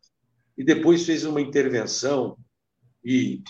[0.57, 2.37] e depois fez uma intervenção
[3.03, 3.43] e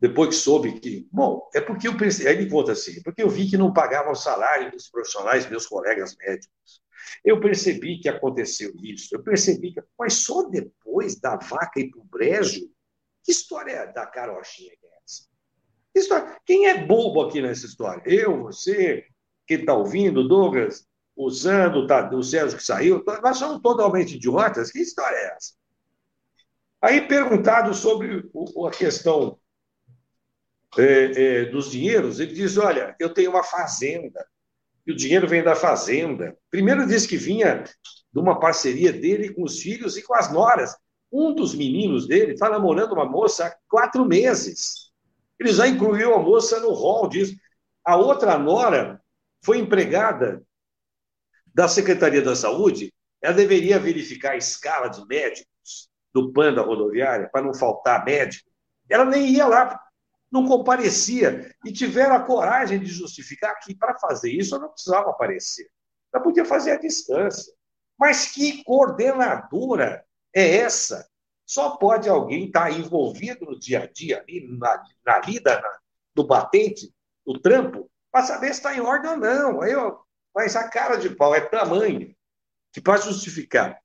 [0.00, 1.08] depois que soube que...
[1.10, 2.28] Bom, é porque eu pensei...
[2.28, 5.66] Aí ele conta assim, porque eu vi que não pagavam o salário dos profissionais, meus
[5.66, 6.81] colegas médicos.
[7.24, 9.82] Eu percebi que aconteceu isso, eu percebi que...
[9.98, 12.68] Mas só depois da vaca ir para o brejo?
[13.24, 14.72] Que história é da carochinha
[15.94, 16.36] História.
[16.46, 18.02] Quem é bobo aqui nessa história?
[18.06, 19.04] Eu, você,
[19.46, 24.70] quem está ouvindo, Douglas, usando tá, o Sérgio que saiu, nós somos totalmente idiotas.
[24.70, 25.52] Que história é essa?
[26.80, 28.28] Aí, perguntado sobre
[28.66, 29.38] a questão
[30.78, 34.26] é, é, dos dinheiros, ele diz: Olha, eu tenho uma fazenda,
[34.86, 36.36] e o dinheiro vem da fazenda.
[36.50, 37.64] Primeiro disse que vinha
[38.12, 40.76] de uma parceria dele com os filhos e com as noras.
[41.10, 44.90] Um dos meninos dele está namorando uma moça há quatro meses.
[45.38, 47.34] Ele já incluiu a moça no rol disso.
[47.84, 49.00] A outra nora
[49.44, 50.42] foi empregada
[51.54, 57.28] da Secretaria da Saúde, ela deveria verificar a escala de médicos do PAN da rodoviária,
[57.30, 58.50] para não faltar médico.
[58.88, 59.78] Ela nem ia lá,
[60.32, 65.10] não comparecia, e tiveram a coragem de justificar que para fazer isso ela não precisava
[65.10, 65.70] aparecer.
[66.12, 67.52] Ela podia fazer à distância.
[67.98, 71.06] Mas que coordenadora é essa
[71.44, 75.78] só pode alguém estar tá envolvido no dia a dia, ali, na, na lida, na,
[76.16, 76.90] no batente,
[77.26, 79.60] no trampo, para saber se está em ordem ou não.
[79.60, 79.98] Aí, ó,
[80.34, 82.14] mas a cara de pau é tamanho
[82.72, 83.78] que, para justificar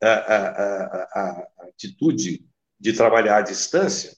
[0.00, 2.46] a, a, a, a, atitude
[2.78, 4.16] de trabalhar à distância,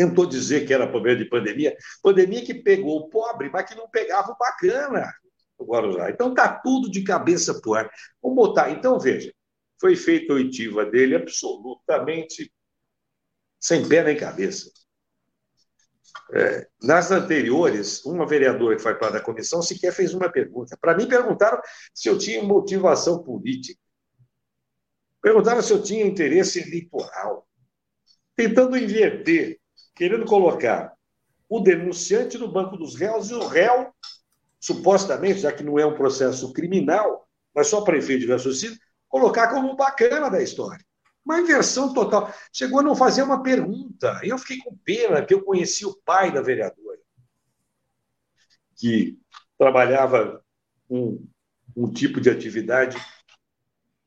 [0.00, 3.88] tentou dizer que era problema de pandemia, pandemia que pegou o pobre, mas que não
[3.90, 5.12] pegava o bacana.
[6.08, 7.90] Então está tudo de cabeça para o ar.
[8.22, 8.70] Vamos botar.
[8.70, 9.30] Então, veja,
[9.78, 12.50] foi feita a oitiva dele absolutamente
[13.60, 14.70] sem pé nem cabeça.
[16.32, 20.78] É, nas anteriores, uma vereadora que foi para a comissão sequer fez uma pergunta.
[20.80, 21.60] Para mim, perguntaram
[21.92, 23.78] se eu tinha motivação política.
[25.20, 27.46] Perguntaram se eu tinha interesse eleitoral.
[28.34, 29.59] Tentando inverter,
[30.00, 30.94] querendo colocar
[31.46, 33.92] o denunciante no banco dos réus e o réu,
[34.58, 39.48] supostamente, já que não é um processo criminal, mas só para efeito de raciocínio, colocar
[39.48, 40.82] como bacana da história.
[41.22, 42.32] Uma inversão total.
[42.50, 44.18] Chegou a não fazer uma pergunta.
[44.22, 46.98] Eu fiquei com pena, que eu conheci o pai da vereadora,
[48.76, 49.18] que
[49.58, 50.42] trabalhava
[50.88, 51.28] um,
[51.76, 52.96] um tipo de atividade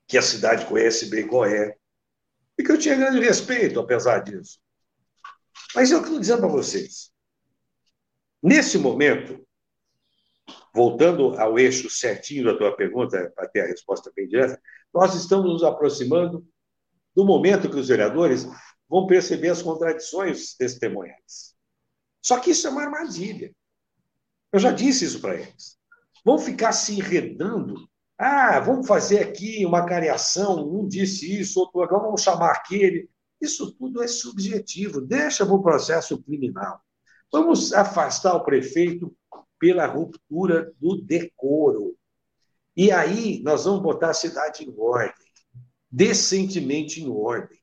[0.08, 1.78] que a cidade conhece bem qual é,
[2.58, 4.63] e que eu tinha grande respeito, apesar disso.
[5.76, 7.12] Mas eu estou dizendo para vocês,
[8.42, 9.46] nesse momento,
[10.74, 14.60] voltando ao eixo certinho da tua pergunta, para ter a resposta bem direta,
[14.94, 16.46] nós estamos nos aproximando
[17.16, 18.48] do momento que os vereadores
[18.90, 21.56] vão perceber as contradições testemunhais.
[22.22, 23.54] Só que isso é uma armadilha.
[24.52, 25.78] Eu já disse isso para eles.
[26.24, 27.88] Vão ficar se enredando.
[28.18, 30.68] Ah, vamos fazer aqui uma cariação.
[30.70, 33.10] Um disse isso, outro agora vamos chamar aquele.
[33.44, 35.02] Isso tudo é subjetivo.
[35.02, 36.80] Deixa para o processo criminal.
[37.32, 39.16] Vamos afastar o prefeito
[39.60, 41.96] pela ruptura do decoro.
[42.76, 45.24] E aí nós vamos botar a cidade em ordem
[45.94, 47.60] decentemente em ordem.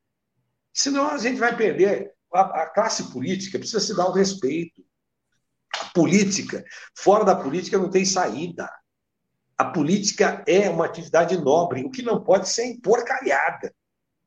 [0.73, 2.13] Senão a gente vai perder.
[2.33, 4.81] A, classe política precisa se dar o respeito.
[5.77, 6.63] A política,
[6.97, 8.71] fora da política não tem saída.
[9.57, 13.75] A política é uma atividade nobre, o que não pode ser emporcalhada,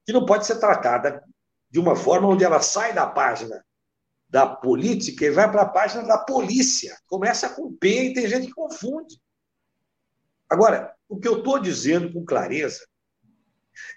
[0.05, 1.25] que não pode ser tratada
[1.75, 3.67] de uma forma onde ela sai da página
[4.29, 6.97] da política e vai para a página da polícia.
[7.09, 9.21] Começa com P e tem gente que confunde.
[10.49, 12.87] Agora, o que eu estou dizendo com clareza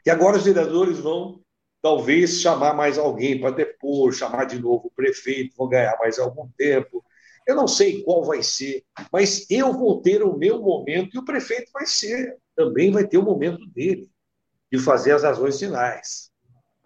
[0.04, 1.40] e agora os vereadores vão,
[1.80, 6.50] talvez, chamar mais alguém para depor, chamar de novo o prefeito, vão ganhar mais algum
[6.58, 7.06] tempo.
[7.46, 11.26] Eu não sei qual vai ser, mas eu vou ter o meu momento e o
[11.26, 14.10] prefeito vai ser, também vai ter o momento dele,
[14.72, 16.36] de fazer as razões finais.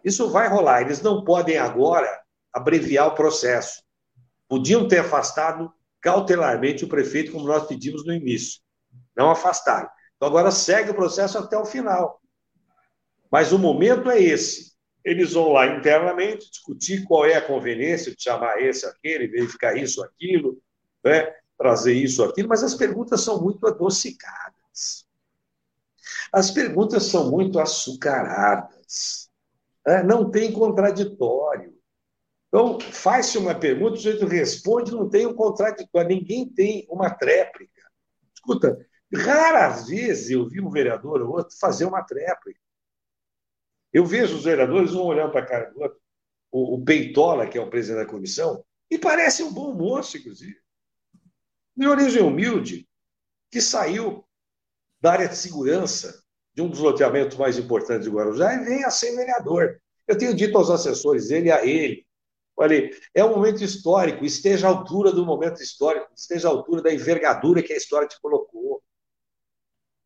[0.04, 0.82] Isso vai rolar.
[0.82, 2.10] Eles não podem agora
[2.54, 3.84] abreviar o processo.
[4.48, 8.62] Podiam ter afastado cautelarmente o prefeito, como nós pedimos no início.
[9.16, 9.90] Não afastaram.
[10.16, 12.22] Então agora segue o processo até o final.
[13.32, 14.72] Mas o momento é esse.
[15.04, 20.04] Eles vão lá internamente discutir qual é a conveniência de chamar esse, aquele, verificar isso,
[20.04, 20.62] aquilo,
[21.04, 21.34] né?
[21.58, 25.06] trazer isso, aquilo, mas as perguntas são muito adocicadas.
[26.32, 29.21] As perguntas são muito açucaradas.
[29.86, 30.04] Né?
[30.04, 31.76] Não tem contraditório.
[32.48, 37.82] Então, faz-se uma pergunta, o sujeito responde, não tem um contraditório, ninguém tem uma tréplica.
[38.36, 38.78] Escuta,
[39.13, 42.60] raras vezes eu vi um vereador ou outro fazer uma tréplica.
[43.94, 46.00] Eu vejo os vereadores, um olhando para a cara do outro,
[46.52, 50.60] o, o Peitola, que é o presidente da comissão, e parece um bom moço, inclusive.
[51.76, 52.88] De origem humilde,
[53.50, 54.26] que saiu
[55.00, 56.21] da área de segurança
[56.54, 59.80] de um dos loteamentos mais importantes de Guarujá e vem a ser vereador.
[60.08, 62.06] Eu tenho dito aos assessores dele e a ele,
[62.56, 66.94] falei, é um momento histórico, esteja à altura do momento histórico, esteja à altura da
[66.94, 68.84] envergadura que a história te colocou.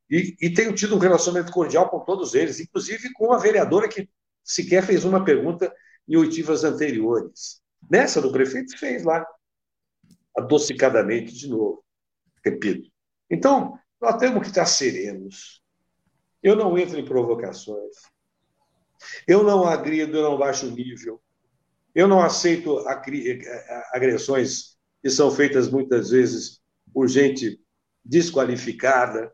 [0.10, 4.08] E, e tenho tido um relacionamento cordial com todos eles, inclusive com a vereadora que
[4.44, 5.74] sequer fez uma pergunta
[6.08, 7.60] em oitivas anteriores.
[7.90, 9.26] Nessa do prefeito fez lá,
[10.38, 11.84] adocicadamente de novo,
[12.44, 12.90] repito.
[13.30, 15.65] Então, nós temos que estar serenos.
[16.46, 17.96] Eu não entro em provocações.
[19.28, 21.20] Eu não agrido, eu não baixo nível.
[21.96, 22.86] Eu não aceito
[23.92, 26.62] agressões que são feitas muitas vezes
[26.94, 27.60] por gente
[28.04, 29.34] desqualificada,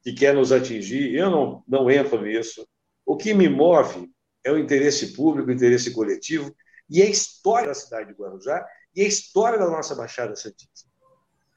[0.00, 2.64] que quer nos atingir, eu não, não entro nisso.
[3.04, 4.08] O que me move
[4.44, 6.54] é o interesse público, o interesse coletivo
[6.88, 8.64] e a história da cidade de Guarujá
[8.94, 10.88] e a história da nossa Baixada Santista.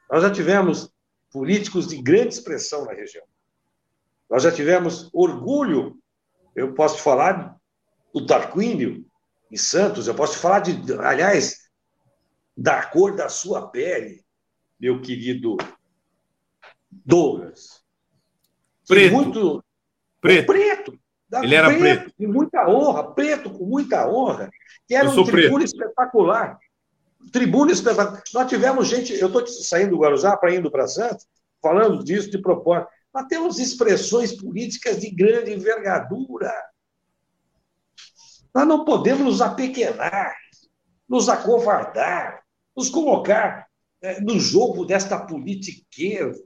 [0.10, 0.92] Nós já tivemos
[1.30, 3.24] políticos de grande expressão na região.
[4.30, 5.98] Nós já tivemos orgulho,
[6.56, 7.56] eu posso falar
[8.14, 9.06] do Tarquínio
[9.52, 11.70] em Santos, eu posso falar de, aliás,
[12.56, 14.24] da cor da sua pele,
[14.80, 15.56] meu querido
[16.90, 17.84] Douglas.
[18.88, 19.14] Preto.
[19.14, 19.64] Muito...
[20.20, 20.48] Preto.
[20.48, 21.00] Preto.
[21.44, 22.12] Ele era preto.
[22.18, 24.50] De muita honra, preto com muita honra,
[24.88, 26.58] que era um tribuno espetacular.
[27.32, 28.24] Tribuno espetacular.
[28.34, 31.28] Nós tivemos gente, eu estou saindo do Guarujá para indo para Santos,
[31.62, 32.90] falando disso de propósito.
[33.18, 36.54] Nós temos expressões políticas de grande envergadura.
[38.54, 40.36] Nós não podemos nos apequenar,
[41.10, 42.44] nos acovardar,
[42.76, 43.68] nos colocar
[44.04, 46.46] é, no jogo desta politiqueza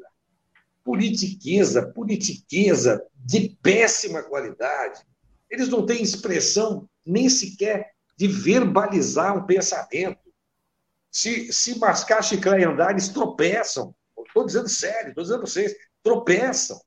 [0.82, 5.01] politiqueza, politiqueza de péssima qualidade.
[5.49, 10.22] Eles não têm expressão nem sequer de verbalizar um pensamento.
[11.11, 13.93] Se, se mascar, chiclar e andar, eles tropeçam.
[14.26, 16.80] Estou dizendo sério, estou dizendo a vocês, tropeçam.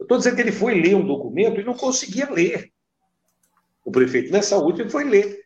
[0.00, 2.72] estou dizendo que ele foi ler um documento e não conseguia ler.
[3.84, 5.44] O prefeito, nessa última, foi ler.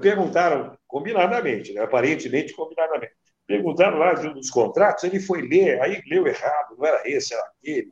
[0.00, 1.82] Perguntaram combinadamente, né?
[1.82, 3.12] aparentemente combinadamente.
[3.46, 7.32] Perguntaram lá de um dos contratos, ele foi ler, aí leu errado, não era esse,
[7.32, 7.90] era aquele.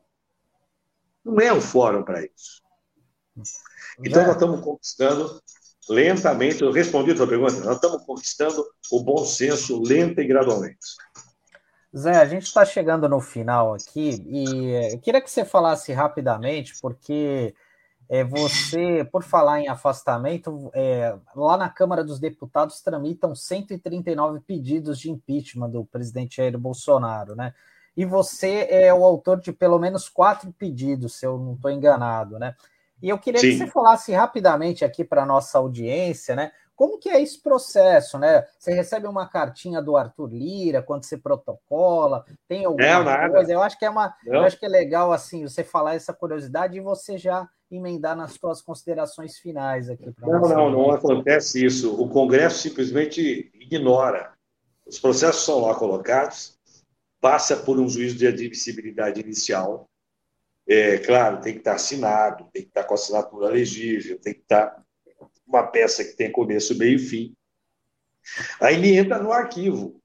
[1.25, 2.61] Não é um fórum para isso.
[3.99, 5.41] Então, nós estamos conquistando
[5.89, 10.77] lentamente, eu respondi a tua pergunta, nós estamos conquistando o bom senso lenta e gradualmente.
[11.95, 16.73] Zé, a gente está chegando no final aqui e eu queria que você falasse rapidamente,
[16.81, 17.53] porque
[18.09, 24.99] é, você, por falar em afastamento, é, lá na Câmara dos Deputados tramitam 139 pedidos
[24.99, 27.53] de impeachment do presidente Jair Bolsonaro, né?
[27.95, 32.37] E você é o autor de pelo menos quatro pedidos, se eu não estou enganado,
[32.37, 32.55] né?
[33.01, 33.49] E eu queria Sim.
[33.49, 36.51] que você falasse rapidamente aqui para a nossa audiência, né?
[36.77, 38.45] Como que é esse processo, né?
[38.59, 43.51] Você recebe uma cartinha do Arthur Lira quando você protocola, tem alguma é, coisa?
[43.51, 46.77] Eu acho que é uma, eu acho que é legal assim você falar essa curiosidade
[46.77, 50.13] e você já emendar nas suas considerações finais aqui.
[50.21, 51.99] Não, não, não acontece isso.
[51.99, 54.33] O Congresso simplesmente ignora.
[54.85, 56.59] Os processos são lá colocados,
[57.19, 59.89] passa por um juízo de admissibilidade inicial.
[60.69, 64.85] É claro, tem que estar assinado, tem que estar com assinatura legível, tem que estar
[65.47, 67.35] uma peça que tem começo, meio e fim.
[68.59, 70.01] Aí ele entra no arquivo.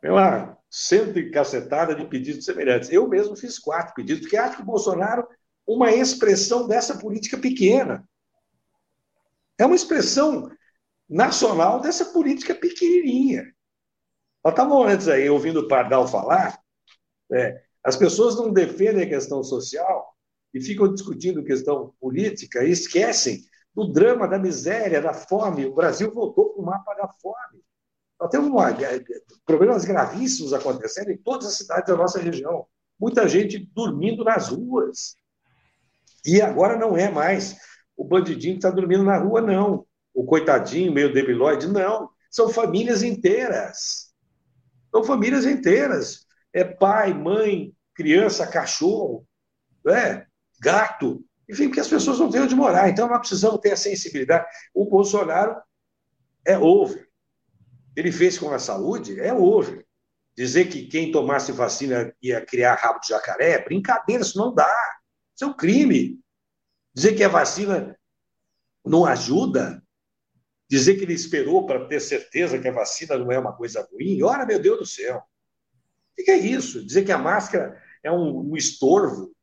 [0.00, 2.90] Tem lá, cento e cacetada de pedidos semelhantes.
[2.90, 5.26] Eu mesmo fiz quatro pedidos, porque acho que o Bolsonaro
[5.66, 8.08] uma expressão dessa política pequena.
[9.58, 10.50] É uma expressão
[11.08, 13.52] nacional dessa política pequenininha.
[14.44, 16.60] Nós estávamos antes aí ouvindo o Pardal falar,
[17.28, 20.14] né, as pessoas não defendem a questão social
[20.54, 23.44] e ficam discutindo questão política e esquecem
[23.76, 25.66] do drama, da miséria, da fome.
[25.66, 27.62] O Brasil voltou para o mapa da fome.
[28.18, 29.04] Nós temos uma, é,
[29.44, 32.66] problemas gravíssimos acontecendo em todas as cidades da nossa região.
[32.98, 35.18] Muita gente dormindo nas ruas.
[36.24, 37.58] E agora não é mais
[37.94, 39.86] o bandidinho que está dormindo na rua, não.
[40.14, 42.08] O coitadinho, meio debilóide, não.
[42.30, 44.10] São famílias inteiras.
[44.90, 46.24] São famílias inteiras.
[46.50, 49.26] É pai, mãe, criança, cachorro,
[49.86, 50.24] é,
[50.58, 51.22] gato.
[51.48, 52.88] Enfim, porque as pessoas não têm onde morar.
[52.88, 54.46] Então, nós precisamos ter a sensibilidade.
[54.74, 55.56] O Bolsonaro
[56.44, 57.08] é over.
[57.94, 59.86] Ele fez com a saúde, é over.
[60.36, 64.70] Dizer que quem tomasse vacina ia criar rabo de jacaré, é brincadeira, isso não dá.
[65.34, 66.20] Isso é um crime.
[66.94, 67.98] Dizer que a vacina
[68.84, 69.82] não ajuda,
[70.68, 74.22] dizer que ele esperou para ter certeza que a vacina não é uma coisa ruim,
[74.22, 75.22] ora, meu Deus do céu.
[76.18, 76.84] O que é isso?
[76.84, 79.35] Dizer que a máscara é um, um estorvo,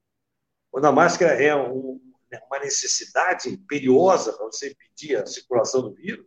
[0.74, 2.01] quando a máscara é um,
[2.47, 6.26] uma necessidade imperiosa para você impedir a circulação do vírus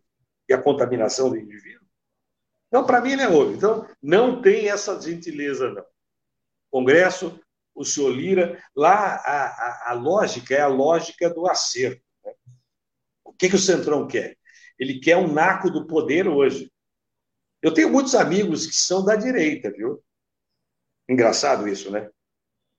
[0.49, 1.84] e a contaminação do indivíduo.
[2.68, 3.57] Então, para mim, ele é outro.
[3.57, 5.84] Então, não tem essa gentileza, não.
[6.70, 7.40] Congresso
[7.74, 12.01] o senhor Lira, lá a, a, a lógica é a lógica do acerto.
[12.24, 12.32] Né?
[13.24, 14.38] O que, que o Centrão quer?
[14.78, 16.72] Ele quer um naco do poder hoje.
[17.61, 20.01] Eu tenho muitos amigos que são da direita, viu?
[21.09, 22.09] Engraçado isso, né?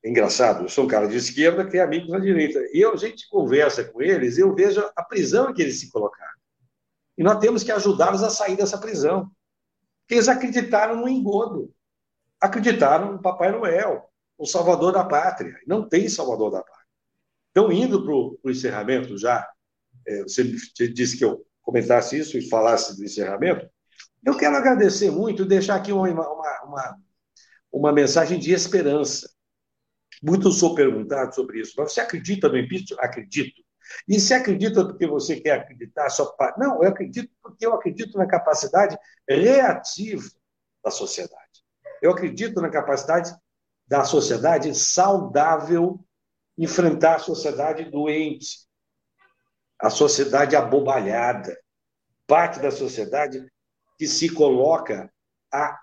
[0.07, 0.63] Engraçado.
[0.63, 2.59] Eu sou um cara de esquerda que tem amigos da direita.
[2.71, 5.91] E eu, a gente conversa com eles, eu vejo a prisão em que eles se
[5.91, 6.37] colocaram.
[7.17, 9.29] E nós temos que ajudá-los a sair dessa prisão.
[10.01, 11.73] Porque eles acreditaram no engodo.
[12.39, 15.59] Acreditaram no Papai Noel o salvador da pátria.
[15.67, 16.87] Não tem salvador da pátria.
[17.51, 19.45] Então, indo para o encerramento já,
[20.07, 20.43] é, você
[20.87, 23.67] disse que eu comentasse isso e falasse do encerramento,
[24.25, 26.97] eu quero agradecer muito e deixar aqui uma, uma, uma,
[27.71, 29.36] uma mensagem de esperança.
[30.21, 31.73] Muito sou perguntado sobre isso.
[31.77, 32.97] Mas você acredita no impeachment?
[32.99, 33.61] Acredito.
[34.07, 36.35] E se acredita porque você quer acreditar só.
[36.57, 38.97] Não, eu acredito porque eu acredito na capacidade
[39.27, 40.29] reativa
[40.83, 41.63] da sociedade.
[42.01, 43.33] Eu acredito na capacidade
[43.87, 46.03] da sociedade saudável
[46.57, 48.67] enfrentar a sociedade doente,
[49.79, 51.57] a sociedade abobalhada,
[52.25, 53.45] parte da sociedade
[53.97, 55.11] que se coloca
[55.51, 55.79] a,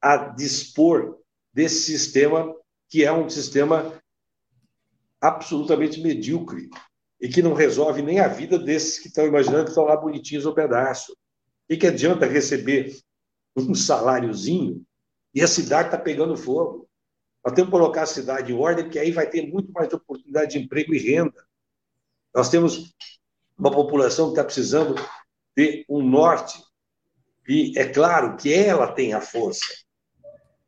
[0.00, 1.18] a dispor
[1.52, 2.54] desse sistema
[2.90, 3.94] que é um sistema
[5.20, 6.68] absolutamente medíocre
[7.20, 10.44] e que não resolve nem a vida desses que estão imaginando que estão lá bonitinhos
[10.44, 11.16] no pedaço.
[11.68, 12.98] E que adianta receber
[13.56, 14.84] um saláriozinho
[15.32, 16.88] e a cidade está pegando fogo.
[17.44, 20.52] Nós temos que colocar a cidade em ordem, porque aí vai ter muito mais oportunidade
[20.52, 21.46] de emprego e renda.
[22.34, 22.92] Nós temos
[23.56, 24.96] uma população que está precisando
[25.56, 26.60] de um norte,
[27.48, 29.64] e é claro que ela tem a força.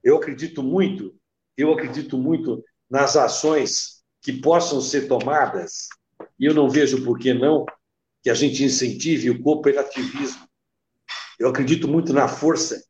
[0.02, 1.14] Eu acredito muito,
[1.56, 5.88] eu acredito muito nas ações que possam ser tomadas,
[6.38, 7.66] e eu não vejo por que não
[8.22, 10.48] que a gente incentive o cooperativismo.
[11.38, 12.82] Eu acredito muito na força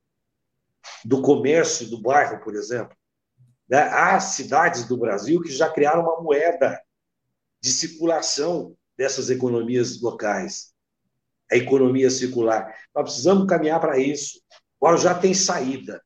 [1.05, 2.97] do comércio do bairro, por exemplo.
[3.69, 3.79] Né?
[3.79, 6.81] Há cidades do Brasil que já criaram uma moeda
[7.61, 10.75] de circulação dessas economias locais,
[11.51, 12.77] a economia circular.
[12.95, 14.43] Nós precisamos caminhar para isso.
[14.81, 16.03] Agora já tem saída.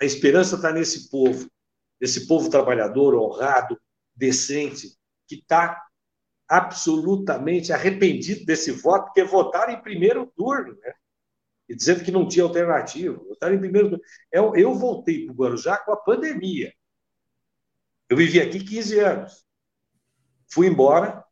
[0.00, 1.50] A esperança está nesse povo,
[2.00, 3.80] nesse povo trabalhador, honrado,
[4.14, 4.96] decente,
[5.26, 5.84] que está
[6.48, 10.92] absolutamente arrependido desse voto, porque votaram em primeiro turno, né?
[11.68, 13.16] E dizendo que não tinha alternativa.
[13.28, 14.04] Votaram em primeiro turno.
[14.32, 16.72] Eu, eu voltei para o Guarujá com a pandemia.
[18.08, 19.44] Eu vivi aqui 15 anos.
[20.52, 21.24] Fui embora,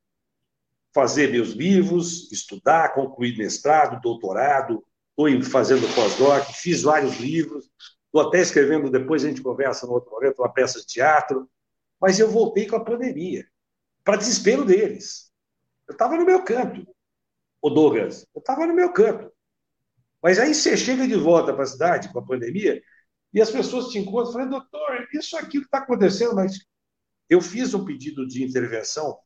[0.94, 7.68] fazer meus livros, estudar, concluir mestrado, doutorado, estou fazendo pós-doc, fiz vários livros,
[8.09, 11.48] estou até escrevendo, depois a gente conversa no outro momento, uma peça de teatro,
[12.00, 13.46] mas eu voltei com a pandemia,
[14.04, 15.30] para desespero deles.
[15.86, 16.86] Eu estava no meu canto,
[17.62, 19.32] o Douglas, eu estava no meu canto.
[20.22, 22.82] Mas aí você chega de volta para a cidade com a pandemia
[23.32, 26.59] e as pessoas te encontram falando, doutor, isso aqui está acontecendo, mas
[27.28, 29.18] eu fiz um pedido de intervenção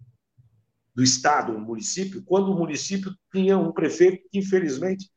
[0.94, 5.10] do Estado no município, quando o município tinha um prefeito que, infelizmente,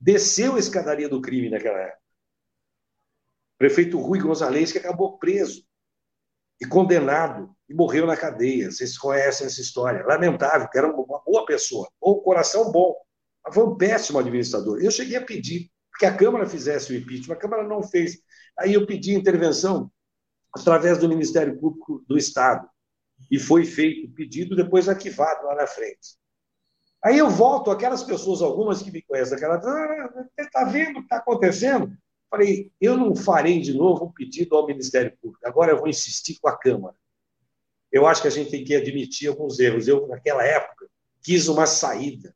[0.00, 2.03] desceu a escadaria do crime naquela época.
[3.58, 5.64] Prefeito Rui Gonzalez, que acabou preso
[6.60, 8.70] e condenado e morreu na cadeia.
[8.70, 10.04] Vocês conhecem essa história.
[10.04, 12.94] Lamentável, que era uma boa pessoa, ou coração bom,
[13.44, 14.80] mas foi um péssimo administrador.
[14.82, 18.18] Eu cheguei a pedir que a Câmara fizesse o impeachment, a Câmara não fez.
[18.58, 19.90] Aí eu pedi intervenção
[20.52, 22.68] através do Ministério Público do Estado
[23.30, 26.16] e foi feito o pedido, depois arquivado lá na frente.
[27.02, 31.06] Aí eu volto, aquelas pessoas, algumas que me conhecem, aquela, ah, está vendo o que
[31.06, 31.94] está acontecendo?
[32.34, 36.36] Falei, eu não farei de novo um pedido ao Ministério Público, agora eu vou insistir
[36.40, 36.96] com a Câmara.
[37.92, 39.86] Eu acho que a gente tem que admitir alguns erros.
[39.86, 40.90] Eu, naquela época,
[41.22, 42.34] quis uma saída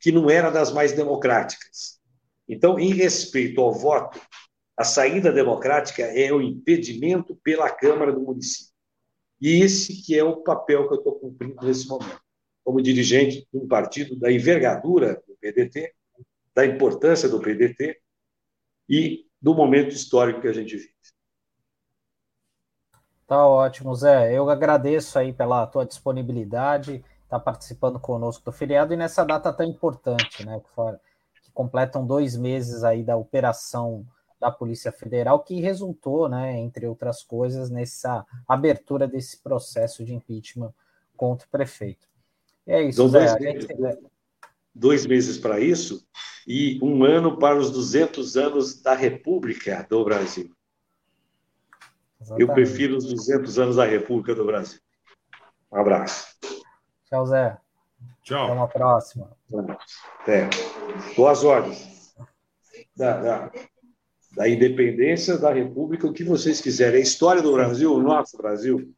[0.00, 2.00] que não era das mais democráticas.
[2.48, 4.20] Então, em respeito ao voto,
[4.76, 8.74] a saída democrática é o impedimento pela Câmara do município.
[9.40, 12.20] E esse que é o papel que eu estou cumprindo nesse momento,
[12.64, 15.94] como dirigente de um partido da envergadura do PDT,
[16.52, 18.02] da importância do PDT
[18.88, 20.94] e do momento histórico que a gente vive.
[23.26, 24.32] Tá ótimo, Zé.
[24.32, 29.52] Eu agradeço aí pela tua disponibilidade, estar tá participando conosco do feriado e nessa data
[29.52, 30.60] tão importante, né?
[31.42, 34.06] Que completam dois meses aí da operação
[34.38, 40.72] da Polícia Federal, que resultou, né, entre outras coisas, nessa abertura desse processo de impeachment
[41.16, 42.06] contra o prefeito.
[42.66, 44.10] É isso, Zé, dois, meses, gente...
[44.74, 46.06] dois meses para isso
[46.46, 50.50] e um ano para os 200 anos da República do Brasil.
[52.20, 52.48] Exatamente.
[52.48, 54.80] Eu prefiro os 200 anos da República do Brasil.
[55.72, 56.26] Um abraço.
[57.06, 57.58] Tchau, Zé.
[58.22, 58.44] Tchau.
[58.44, 59.36] Até uma próxima.
[60.20, 60.48] Até.
[61.16, 62.14] Boas ordens.
[62.96, 63.52] Da, da
[64.34, 66.98] da independência, da República, o que vocês quiserem.
[66.98, 68.92] A história do Brasil, o nosso Brasil,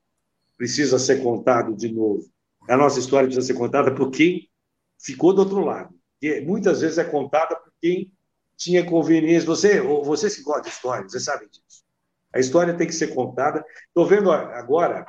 [0.57, 2.25] precisa ser contado de novo.
[2.69, 4.49] A nossa história precisa ser contada por quem
[4.99, 5.95] ficou do outro lado.
[6.21, 8.13] Que muitas vezes é contada por quem
[8.57, 9.47] tinha conveniência.
[9.47, 11.85] Você, vocês que gostam de história, vocês sabem disso.
[12.33, 13.65] A história tem que ser contada.
[13.89, 15.07] Estou vendo agora,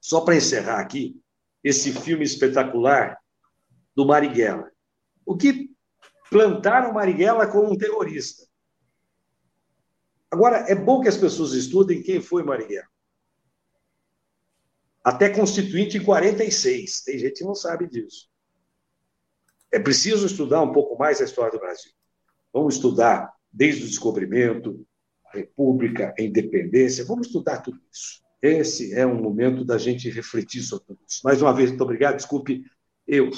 [0.00, 1.20] só para encerrar aqui,
[1.62, 3.18] esse filme espetacular
[3.94, 4.70] do Marighella.
[5.24, 5.70] O que
[6.30, 8.46] plantaram Marighella como um terrorista.
[10.30, 12.88] Agora, é bom que as pessoas estudem quem foi Marighella.
[15.04, 17.02] Até constituinte em 46.
[17.02, 18.31] Tem gente que não sabe disso.
[19.72, 21.90] É preciso estudar um pouco mais a história do Brasil.
[22.52, 24.86] Vamos estudar desde o descobrimento,
[25.26, 27.04] a República, a independência.
[27.04, 28.20] Vamos estudar tudo isso.
[28.40, 31.20] Esse é um momento da gente refletir sobre tudo isso.
[31.24, 32.16] Mais uma vez, muito obrigado.
[32.16, 32.62] Desculpe
[33.06, 33.30] eu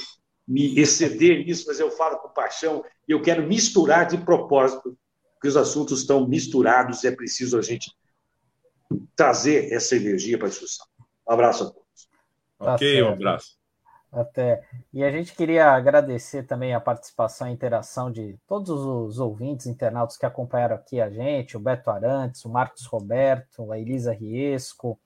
[0.47, 4.99] me exceder nisso, mas eu falo com paixão e eu quero misturar de propósito
[5.35, 7.93] porque os assuntos estão misturados e é preciso a gente
[9.15, 10.87] trazer essa energia para a discussão.
[11.29, 12.09] Um abraço a todos.
[12.59, 13.59] Tá ok, um abraço.
[14.15, 14.63] Até.
[14.93, 20.17] E a gente queria agradecer também a participação e interação de todos os ouvintes, internautas
[20.17, 24.99] que acompanharam aqui a gente, o Beto Arantes, o Marcos Roberto, a Elisa Riesco,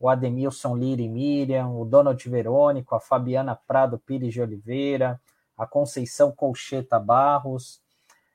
[0.00, 5.20] o Ademilson Liri Miriam, o Donald Verônico, a Fabiana Prado Pires de Oliveira,
[5.56, 7.80] a Conceição Colcheta Barros,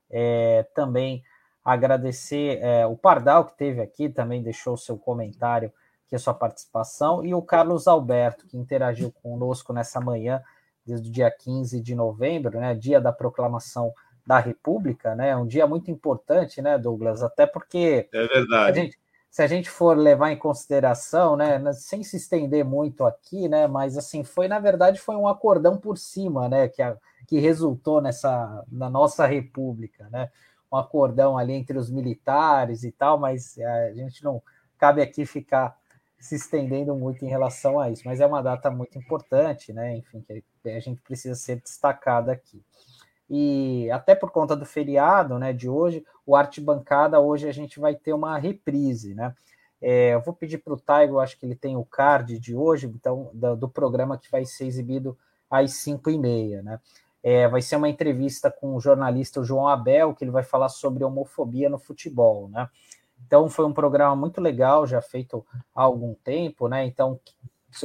[0.10, 1.24] é, também
[1.64, 5.72] agradecer é, o Pardal, que teve aqui, também deixou seu comentário,
[6.12, 10.44] que é sua participação, e o Carlos Alberto, que interagiu conosco nessa manhã,
[10.86, 13.94] desde o dia 15 de novembro, né, dia da proclamação
[14.28, 18.10] da República, né, um dia muito importante, né, Douglas, até porque...
[18.14, 18.70] É verdade.
[18.70, 19.00] A gente,
[19.30, 23.98] se a gente for levar em consideração, né, sem se estender muito aqui, né, mas
[23.98, 28.66] assim, foi, na verdade, foi um acordão por cima, né, que, a, que resultou nessa,
[28.70, 30.30] na nossa República, né,
[30.70, 34.44] um acordão ali entre os militares e tal, mas é, a gente não
[34.78, 35.80] cabe aqui ficar
[36.22, 39.98] se estendendo muito em relação a isso, mas é uma data muito importante, né?
[39.98, 40.24] Enfim,
[40.62, 42.64] que a gente precisa ser destacada aqui.
[43.28, 47.80] E até por conta do feriado, né, de hoje, o Arte Bancada, hoje a gente
[47.80, 49.34] vai ter uma reprise, né?
[49.82, 52.86] É, eu vou pedir para o Taigo, acho que ele tem o card de hoje,
[52.86, 55.18] então, do, do programa que vai ser exibido
[55.50, 56.80] às 5 e meia, né?
[57.24, 61.04] É, vai ser uma entrevista com o jornalista João Abel, que ele vai falar sobre
[61.04, 62.70] homofobia no futebol, né?
[63.26, 66.86] Então foi um programa muito legal, já feito há algum tempo, né?
[66.86, 67.20] Então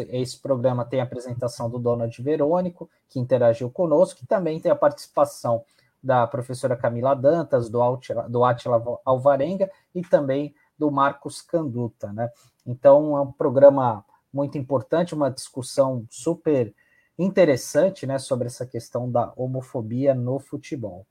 [0.08, 4.76] esse programa tem a apresentação do Donald Verônico, que interagiu conosco, e também tem a
[4.76, 5.64] participação
[6.02, 12.30] da professora Camila Dantas, do, Atila, do Atila Alvarenga e também do Marcos Canduta, né?
[12.66, 16.74] Então é um programa muito importante, uma discussão super
[17.18, 21.06] interessante, né, sobre essa questão da homofobia no futebol.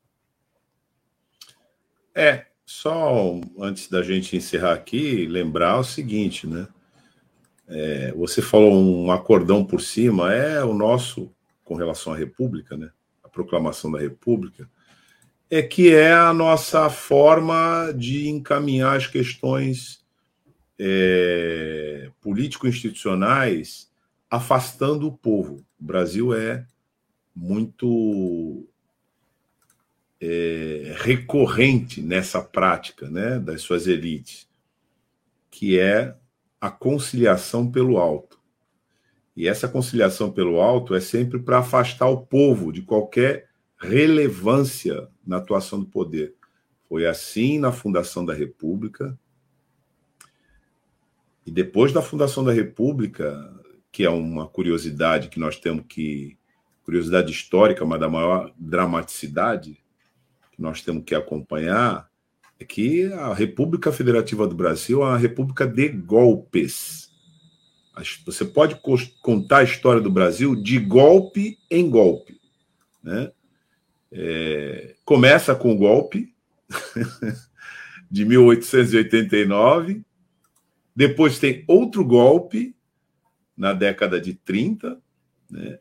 [2.13, 6.67] É, só antes da gente encerrar aqui, lembrar o seguinte, né?
[7.67, 11.31] É, você falou um acordão por cima, é o nosso
[11.63, 12.89] com relação à República, né?
[13.23, 14.69] A proclamação da República,
[15.49, 20.03] é que é a nossa forma de encaminhar as questões
[20.79, 23.91] é, político-institucionais
[24.29, 25.65] afastando o povo.
[25.79, 26.65] O Brasil é
[27.35, 28.67] muito
[30.19, 34.47] é, recorrente nessa prática né, das suas elites,
[35.51, 36.15] que é
[36.59, 38.39] a conciliação pelo alto.
[39.35, 45.37] E essa conciliação pelo alto é sempre para afastar o povo de qualquer relevância na
[45.37, 46.33] atuação do poder.
[46.87, 49.17] Foi assim na fundação da República.
[51.45, 53.53] E depois da fundação da República,
[53.91, 56.37] que é uma curiosidade que nós temos que
[56.83, 59.83] curiosidade histórica, mas da maior dramaticidade
[60.55, 62.09] que nós temos que acompanhar,
[62.57, 67.11] é que a República Federativa do Brasil é uma república de golpes.
[68.25, 68.79] Você pode
[69.21, 72.39] contar a história do Brasil de golpe em golpe.
[73.03, 73.31] Né?
[74.11, 76.33] É, começa com o golpe
[78.09, 80.03] de 1889,
[80.95, 82.73] depois tem outro golpe
[83.57, 84.97] na década de 30,
[85.49, 85.79] né?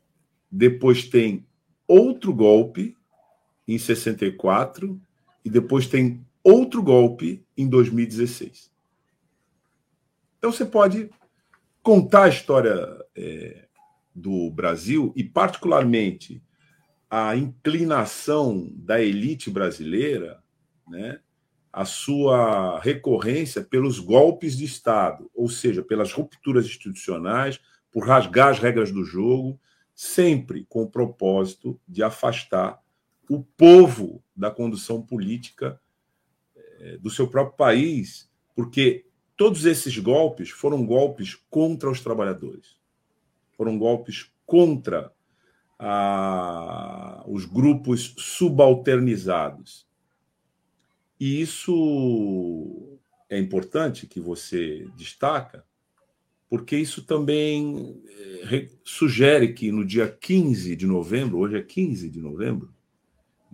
[0.51, 1.47] depois tem
[1.87, 2.97] outro golpe
[3.67, 5.01] em 64
[5.45, 8.71] e depois tem outro golpe em 2016.
[10.39, 11.11] Então você pode
[11.83, 12.87] contar a história
[13.17, 13.67] é,
[14.15, 16.43] do Brasil e, particularmente,
[17.11, 20.43] a inclinação da elite brasileira,
[20.89, 21.21] né,
[21.73, 27.61] a sua recorrência pelos golpes de Estado, ou seja, pelas rupturas institucionais,
[27.91, 29.59] por rasgar as regras do jogo,
[29.95, 32.81] sempre com o propósito de afastar
[33.29, 35.81] o povo da condução política
[36.57, 39.07] eh, do seu próprio país, porque
[39.37, 42.77] todos esses golpes foram golpes contra os trabalhadores,
[43.57, 45.13] foram golpes contra
[45.79, 49.87] a, os grupos subalternizados.
[51.19, 52.99] E isso
[53.29, 55.65] é importante que você destaca,
[56.49, 58.01] porque isso também
[58.51, 62.73] eh, sugere que no dia 15 de novembro, hoje é 15 de novembro,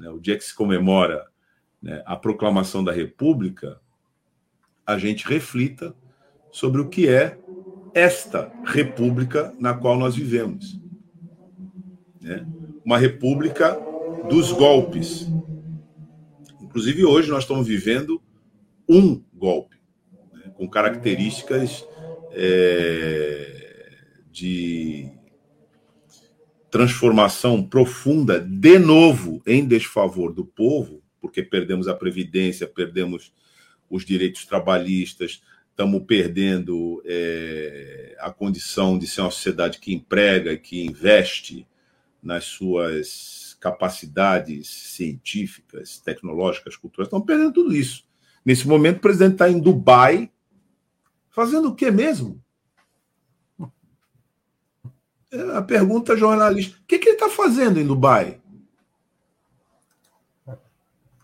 [0.00, 1.26] né, o dia que se comemora
[1.80, 3.78] né, a proclamação da República,
[4.86, 5.94] a gente reflita
[6.50, 7.38] sobre o que é
[7.92, 10.80] esta república na qual nós vivemos.
[12.18, 12.46] Né?
[12.82, 13.78] Uma república
[14.28, 15.28] dos golpes.
[16.62, 18.22] Inclusive, hoje nós estamos vivendo
[18.88, 19.76] um golpe,
[20.32, 21.86] né, com características
[22.32, 23.96] é,
[24.30, 25.12] de
[26.70, 33.32] transformação profunda, de novo, em desfavor do povo, porque perdemos a Previdência, perdemos
[33.88, 40.84] os direitos trabalhistas, estamos perdendo é, a condição de ser uma sociedade que emprega, que
[40.84, 41.66] investe
[42.22, 47.08] nas suas capacidades científicas, tecnológicas, culturais.
[47.08, 48.04] Estamos perdendo tudo isso.
[48.44, 50.30] Nesse momento, o presidente está em Dubai,
[51.30, 52.42] fazendo o que mesmo?
[55.32, 58.40] A pergunta jornalista: o que, que ele está fazendo em Dubai?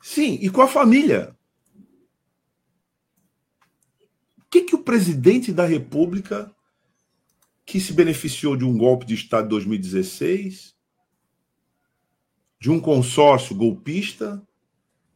[0.00, 1.36] Sim, e com a família.
[4.38, 6.54] O que, que o presidente da República,
[7.64, 10.74] que se beneficiou de um golpe de Estado em 2016,
[12.60, 14.40] de um consórcio golpista,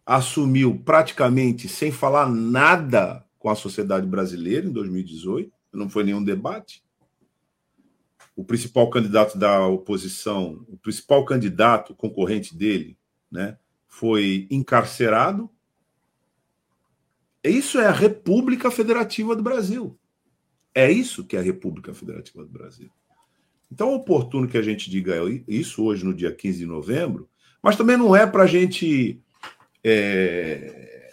[0.04, 6.82] assumiu praticamente sem falar nada com a sociedade brasileira em 2018, não foi nenhum debate
[8.34, 12.96] o principal candidato da oposição, o principal candidato concorrente dele,
[13.30, 15.50] né, foi encarcerado.
[17.42, 19.98] Isso é a República Federativa do Brasil.
[20.74, 22.90] É isso que é a República Federativa do Brasil.
[23.70, 25.16] Então é oportuno que a gente diga
[25.46, 27.28] isso hoje, no dia 15 de novembro,
[27.62, 29.22] mas também não é para a gente
[29.84, 31.12] é,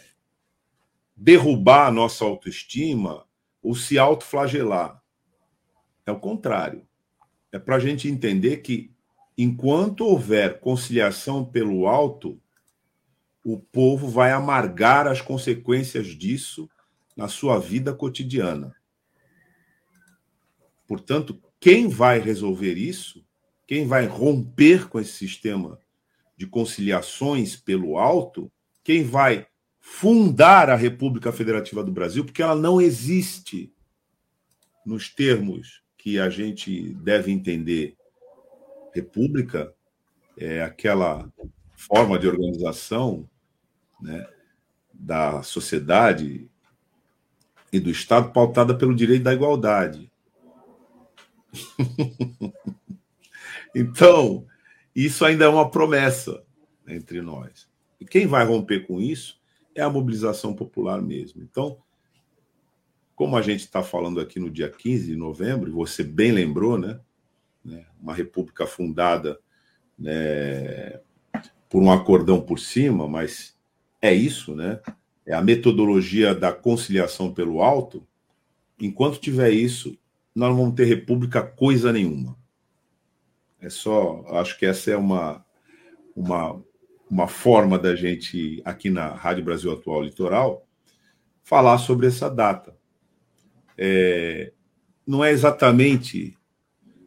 [1.15, 3.25] derrubar a nossa autoestima
[3.61, 5.01] ou se autoflagelar.
[6.05, 6.86] É o contrário.
[7.51, 8.91] É para a gente entender que,
[9.37, 12.39] enquanto houver conciliação pelo alto,
[13.43, 16.69] o povo vai amargar as consequências disso
[17.15, 18.75] na sua vida cotidiana.
[20.85, 23.25] Portanto, quem vai resolver isso,
[23.65, 25.79] quem vai romper com esse sistema
[26.35, 28.51] de conciliações pelo alto,
[28.83, 29.47] quem vai
[29.79, 33.73] fundar a República Federativa do Brasil, porque ela não existe
[34.85, 37.97] nos termos que a gente deve entender.
[38.93, 39.75] República
[40.37, 41.29] é aquela
[41.75, 43.29] forma de organização
[43.99, 44.25] né,
[44.93, 46.49] da sociedade
[47.73, 50.09] e do Estado pautada pelo direito da igualdade.
[53.75, 54.47] então,
[54.95, 56.41] isso ainda é uma promessa
[56.87, 57.67] entre nós.
[57.99, 59.41] E quem vai romper com isso
[59.75, 61.43] é a mobilização popular mesmo.
[61.43, 61.77] Então,
[63.17, 66.99] como a gente está falando aqui no dia 15 de novembro, você bem lembrou, né?
[67.65, 69.39] né uma república fundada
[69.97, 70.99] né,
[71.67, 73.57] por um acordão por cima, mas
[73.99, 74.79] é isso, né?
[75.25, 78.05] É a metodologia da conciliação pelo alto.
[78.79, 79.97] Enquanto tiver isso,
[80.35, 82.37] nós não vamos ter república coisa nenhuma.
[83.59, 85.43] É só, acho que essa é uma,
[86.15, 86.63] uma,
[87.09, 90.67] uma forma da gente, aqui na Rádio Brasil Atual Litoral,
[91.43, 92.76] falar sobre essa data.
[93.77, 94.51] É,
[95.05, 96.37] não é exatamente,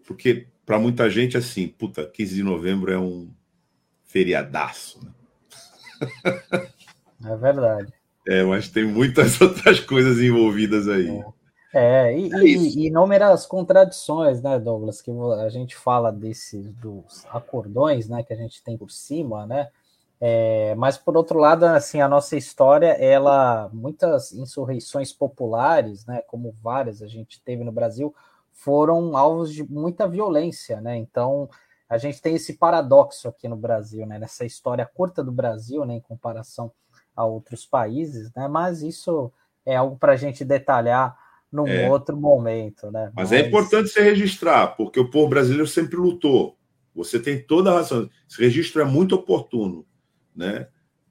[0.06, 3.28] porque para muita gente, assim, puta, 15 de novembro é um
[4.04, 5.04] feriadaço.
[5.04, 5.12] Né?
[7.24, 7.92] É verdade.
[8.26, 11.08] É, mas tem muitas outras coisas envolvidas aí.
[11.72, 17.24] É, é e, é e, inúmeras contradições, né, Douglas, que a gente fala desses dos
[17.30, 19.68] acordões, né, que a gente tem por cima, né,
[20.20, 26.54] é, mas por outro lado, assim, a nossa história, ela, muitas insurreições populares, né, como
[26.62, 28.14] várias a gente teve no Brasil,
[28.52, 31.48] foram alvos de muita violência, né, então
[31.88, 35.94] a gente tem esse paradoxo aqui no Brasil, né, nessa história curta do Brasil, né,
[35.94, 36.70] em comparação
[37.20, 38.48] a outros países, né?
[38.48, 39.32] Mas isso
[39.64, 41.16] é algo para a gente detalhar
[41.52, 41.88] num é.
[41.90, 43.10] outro momento, né?
[43.14, 46.56] Mas, é Mas, é importante você registrar, porque o povo brasileiro sempre lutou.
[46.94, 48.08] Você tem toda a razão.
[48.28, 49.84] Esse registro é muito oportuno,
[50.34, 50.68] né?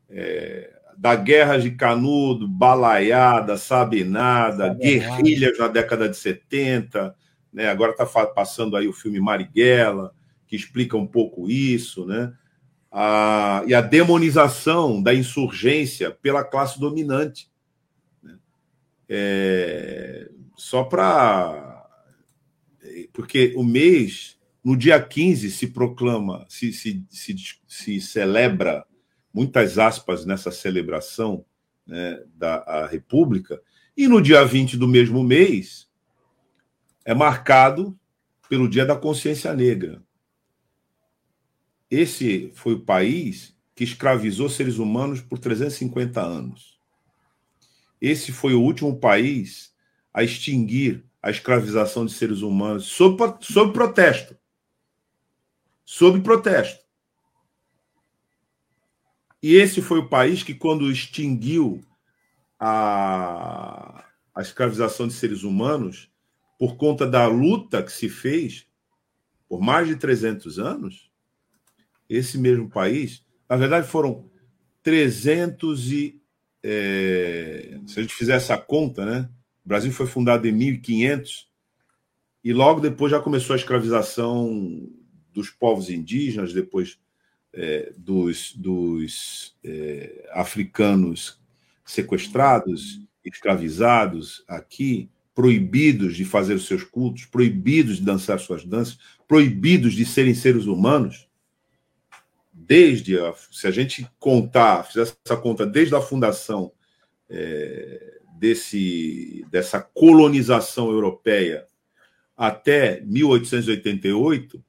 [0.09, 4.75] É, da guerra de Canudo, balaiada, sabinada, Sabinada.
[4.75, 7.15] guerrilhas na década de 70,
[7.53, 7.69] né?
[7.69, 10.13] Agora está passando aí o filme Marighella,
[10.47, 12.33] que explica um pouco isso, né?
[12.91, 17.49] a, e a demonização da insurgência pela classe dominante.
[18.21, 18.37] Né?
[19.07, 21.77] É, só para.
[23.13, 27.35] Porque o mês, no dia 15, se proclama, se, se, se,
[27.67, 28.85] se celebra,
[29.33, 31.45] muitas aspas nessa celebração
[31.85, 33.61] né, da República,
[33.95, 35.89] e no dia 20 do mesmo mês
[37.03, 37.97] é marcado
[38.47, 40.01] pelo Dia da Consciência Negra.
[41.89, 46.79] Esse foi o país que escravizou seres humanos por 350 anos.
[47.99, 49.73] Esse foi o último país
[50.13, 54.37] a extinguir a escravização de seres humanos sob, sob protesto.
[55.83, 56.85] Sob protesto.
[59.41, 61.81] E esse foi o país que, quando extinguiu
[62.59, 66.11] a, a escravização de seres humanos,
[66.57, 68.67] por conta da luta que se fez
[69.47, 71.09] por mais de 300 anos,
[72.07, 74.29] esse mesmo país, na verdade foram
[74.83, 76.21] 300 e
[76.61, 79.29] é, se a gente fizer essa conta, né?
[79.65, 81.49] O Brasil foi fundado em 1500
[82.43, 84.87] e logo depois já começou a escravização
[85.33, 86.99] dos povos indígenas, depois
[87.53, 91.39] é, dos, dos é, africanos
[91.83, 99.93] sequestrados, escravizados aqui, proibidos de fazer os seus cultos, proibidos de dançar suas danças, proibidos
[99.93, 101.27] de serem seres humanos.
[102.51, 106.71] Desde a, se a gente contar, fizer essa conta desde a fundação
[107.29, 111.65] é, desse, dessa colonização europeia
[112.35, 114.63] até 1888,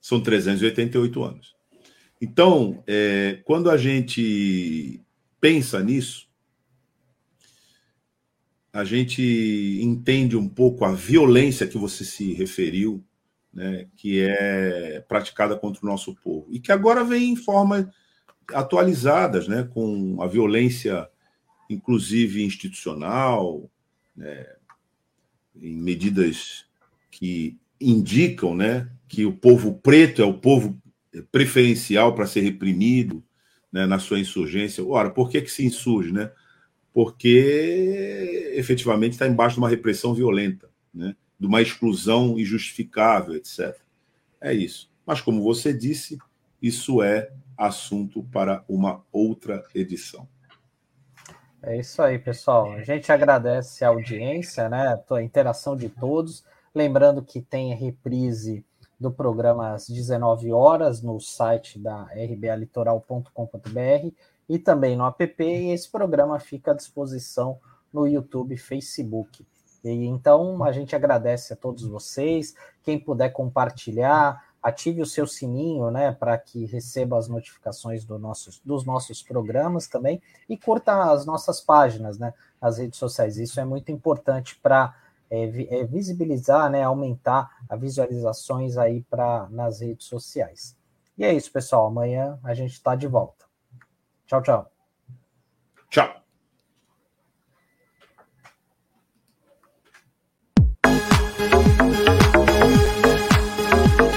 [0.00, 1.56] são 388 anos.
[2.20, 5.00] Então, é, quando a gente
[5.40, 6.28] pensa nisso,
[8.72, 13.04] a gente entende um pouco a violência que você se referiu,
[13.52, 17.86] né, que é praticada contra o nosso povo e que agora vem em formas
[18.52, 21.08] atualizadas, né, com a violência,
[21.68, 23.70] inclusive institucional,
[24.16, 24.46] né,
[25.56, 26.66] em medidas
[27.10, 30.80] que indicam, né, que o povo preto é o povo
[31.32, 33.24] preferencial para ser reprimido,
[33.72, 34.84] né, na sua insurgência.
[34.84, 36.30] Ora, por que que se insurge, né?
[36.92, 41.14] porque efetivamente está embaixo de uma repressão violenta, né?
[41.38, 43.76] de uma exclusão injustificável, etc.
[44.40, 44.90] É isso.
[45.06, 46.18] Mas, como você disse,
[46.60, 50.28] isso é assunto para uma outra edição.
[51.62, 52.72] É isso aí, pessoal.
[52.72, 55.00] A gente agradece a audiência, né?
[55.10, 56.44] A interação de todos.
[56.74, 58.64] Lembrando que tem reprise
[58.98, 64.12] do programa às 19 horas no site da rbalitoral.com.br
[64.48, 65.44] e também no app.
[65.44, 67.58] E esse programa fica à disposição
[67.92, 69.46] no YouTube Facebook.
[69.84, 72.54] E, então a gente agradece a todos vocês.
[72.82, 78.60] Quem puder compartilhar, ative o seu sininho, né, para que receba as notificações do nossos,
[78.64, 83.38] dos nossos programas também e curta as nossas páginas, né, as redes sociais.
[83.38, 84.94] Isso é muito importante para
[85.30, 90.76] é, é, visibilizar, né, aumentar as visualizações aí para nas redes sociais.
[91.16, 91.86] E é isso, pessoal.
[91.86, 93.44] Amanhã a gente está de volta.
[94.26, 94.70] Tchau, tchau.
[95.90, 96.22] Tchau.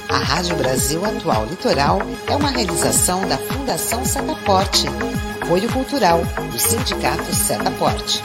[0.09, 1.99] A Rádio Brasil Atual Litoral
[2.30, 4.88] é uma realização da Fundação Setaporte,
[5.41, 6.20] apoio cultural
[6.51, 8.22] do Sindicato Setaporte.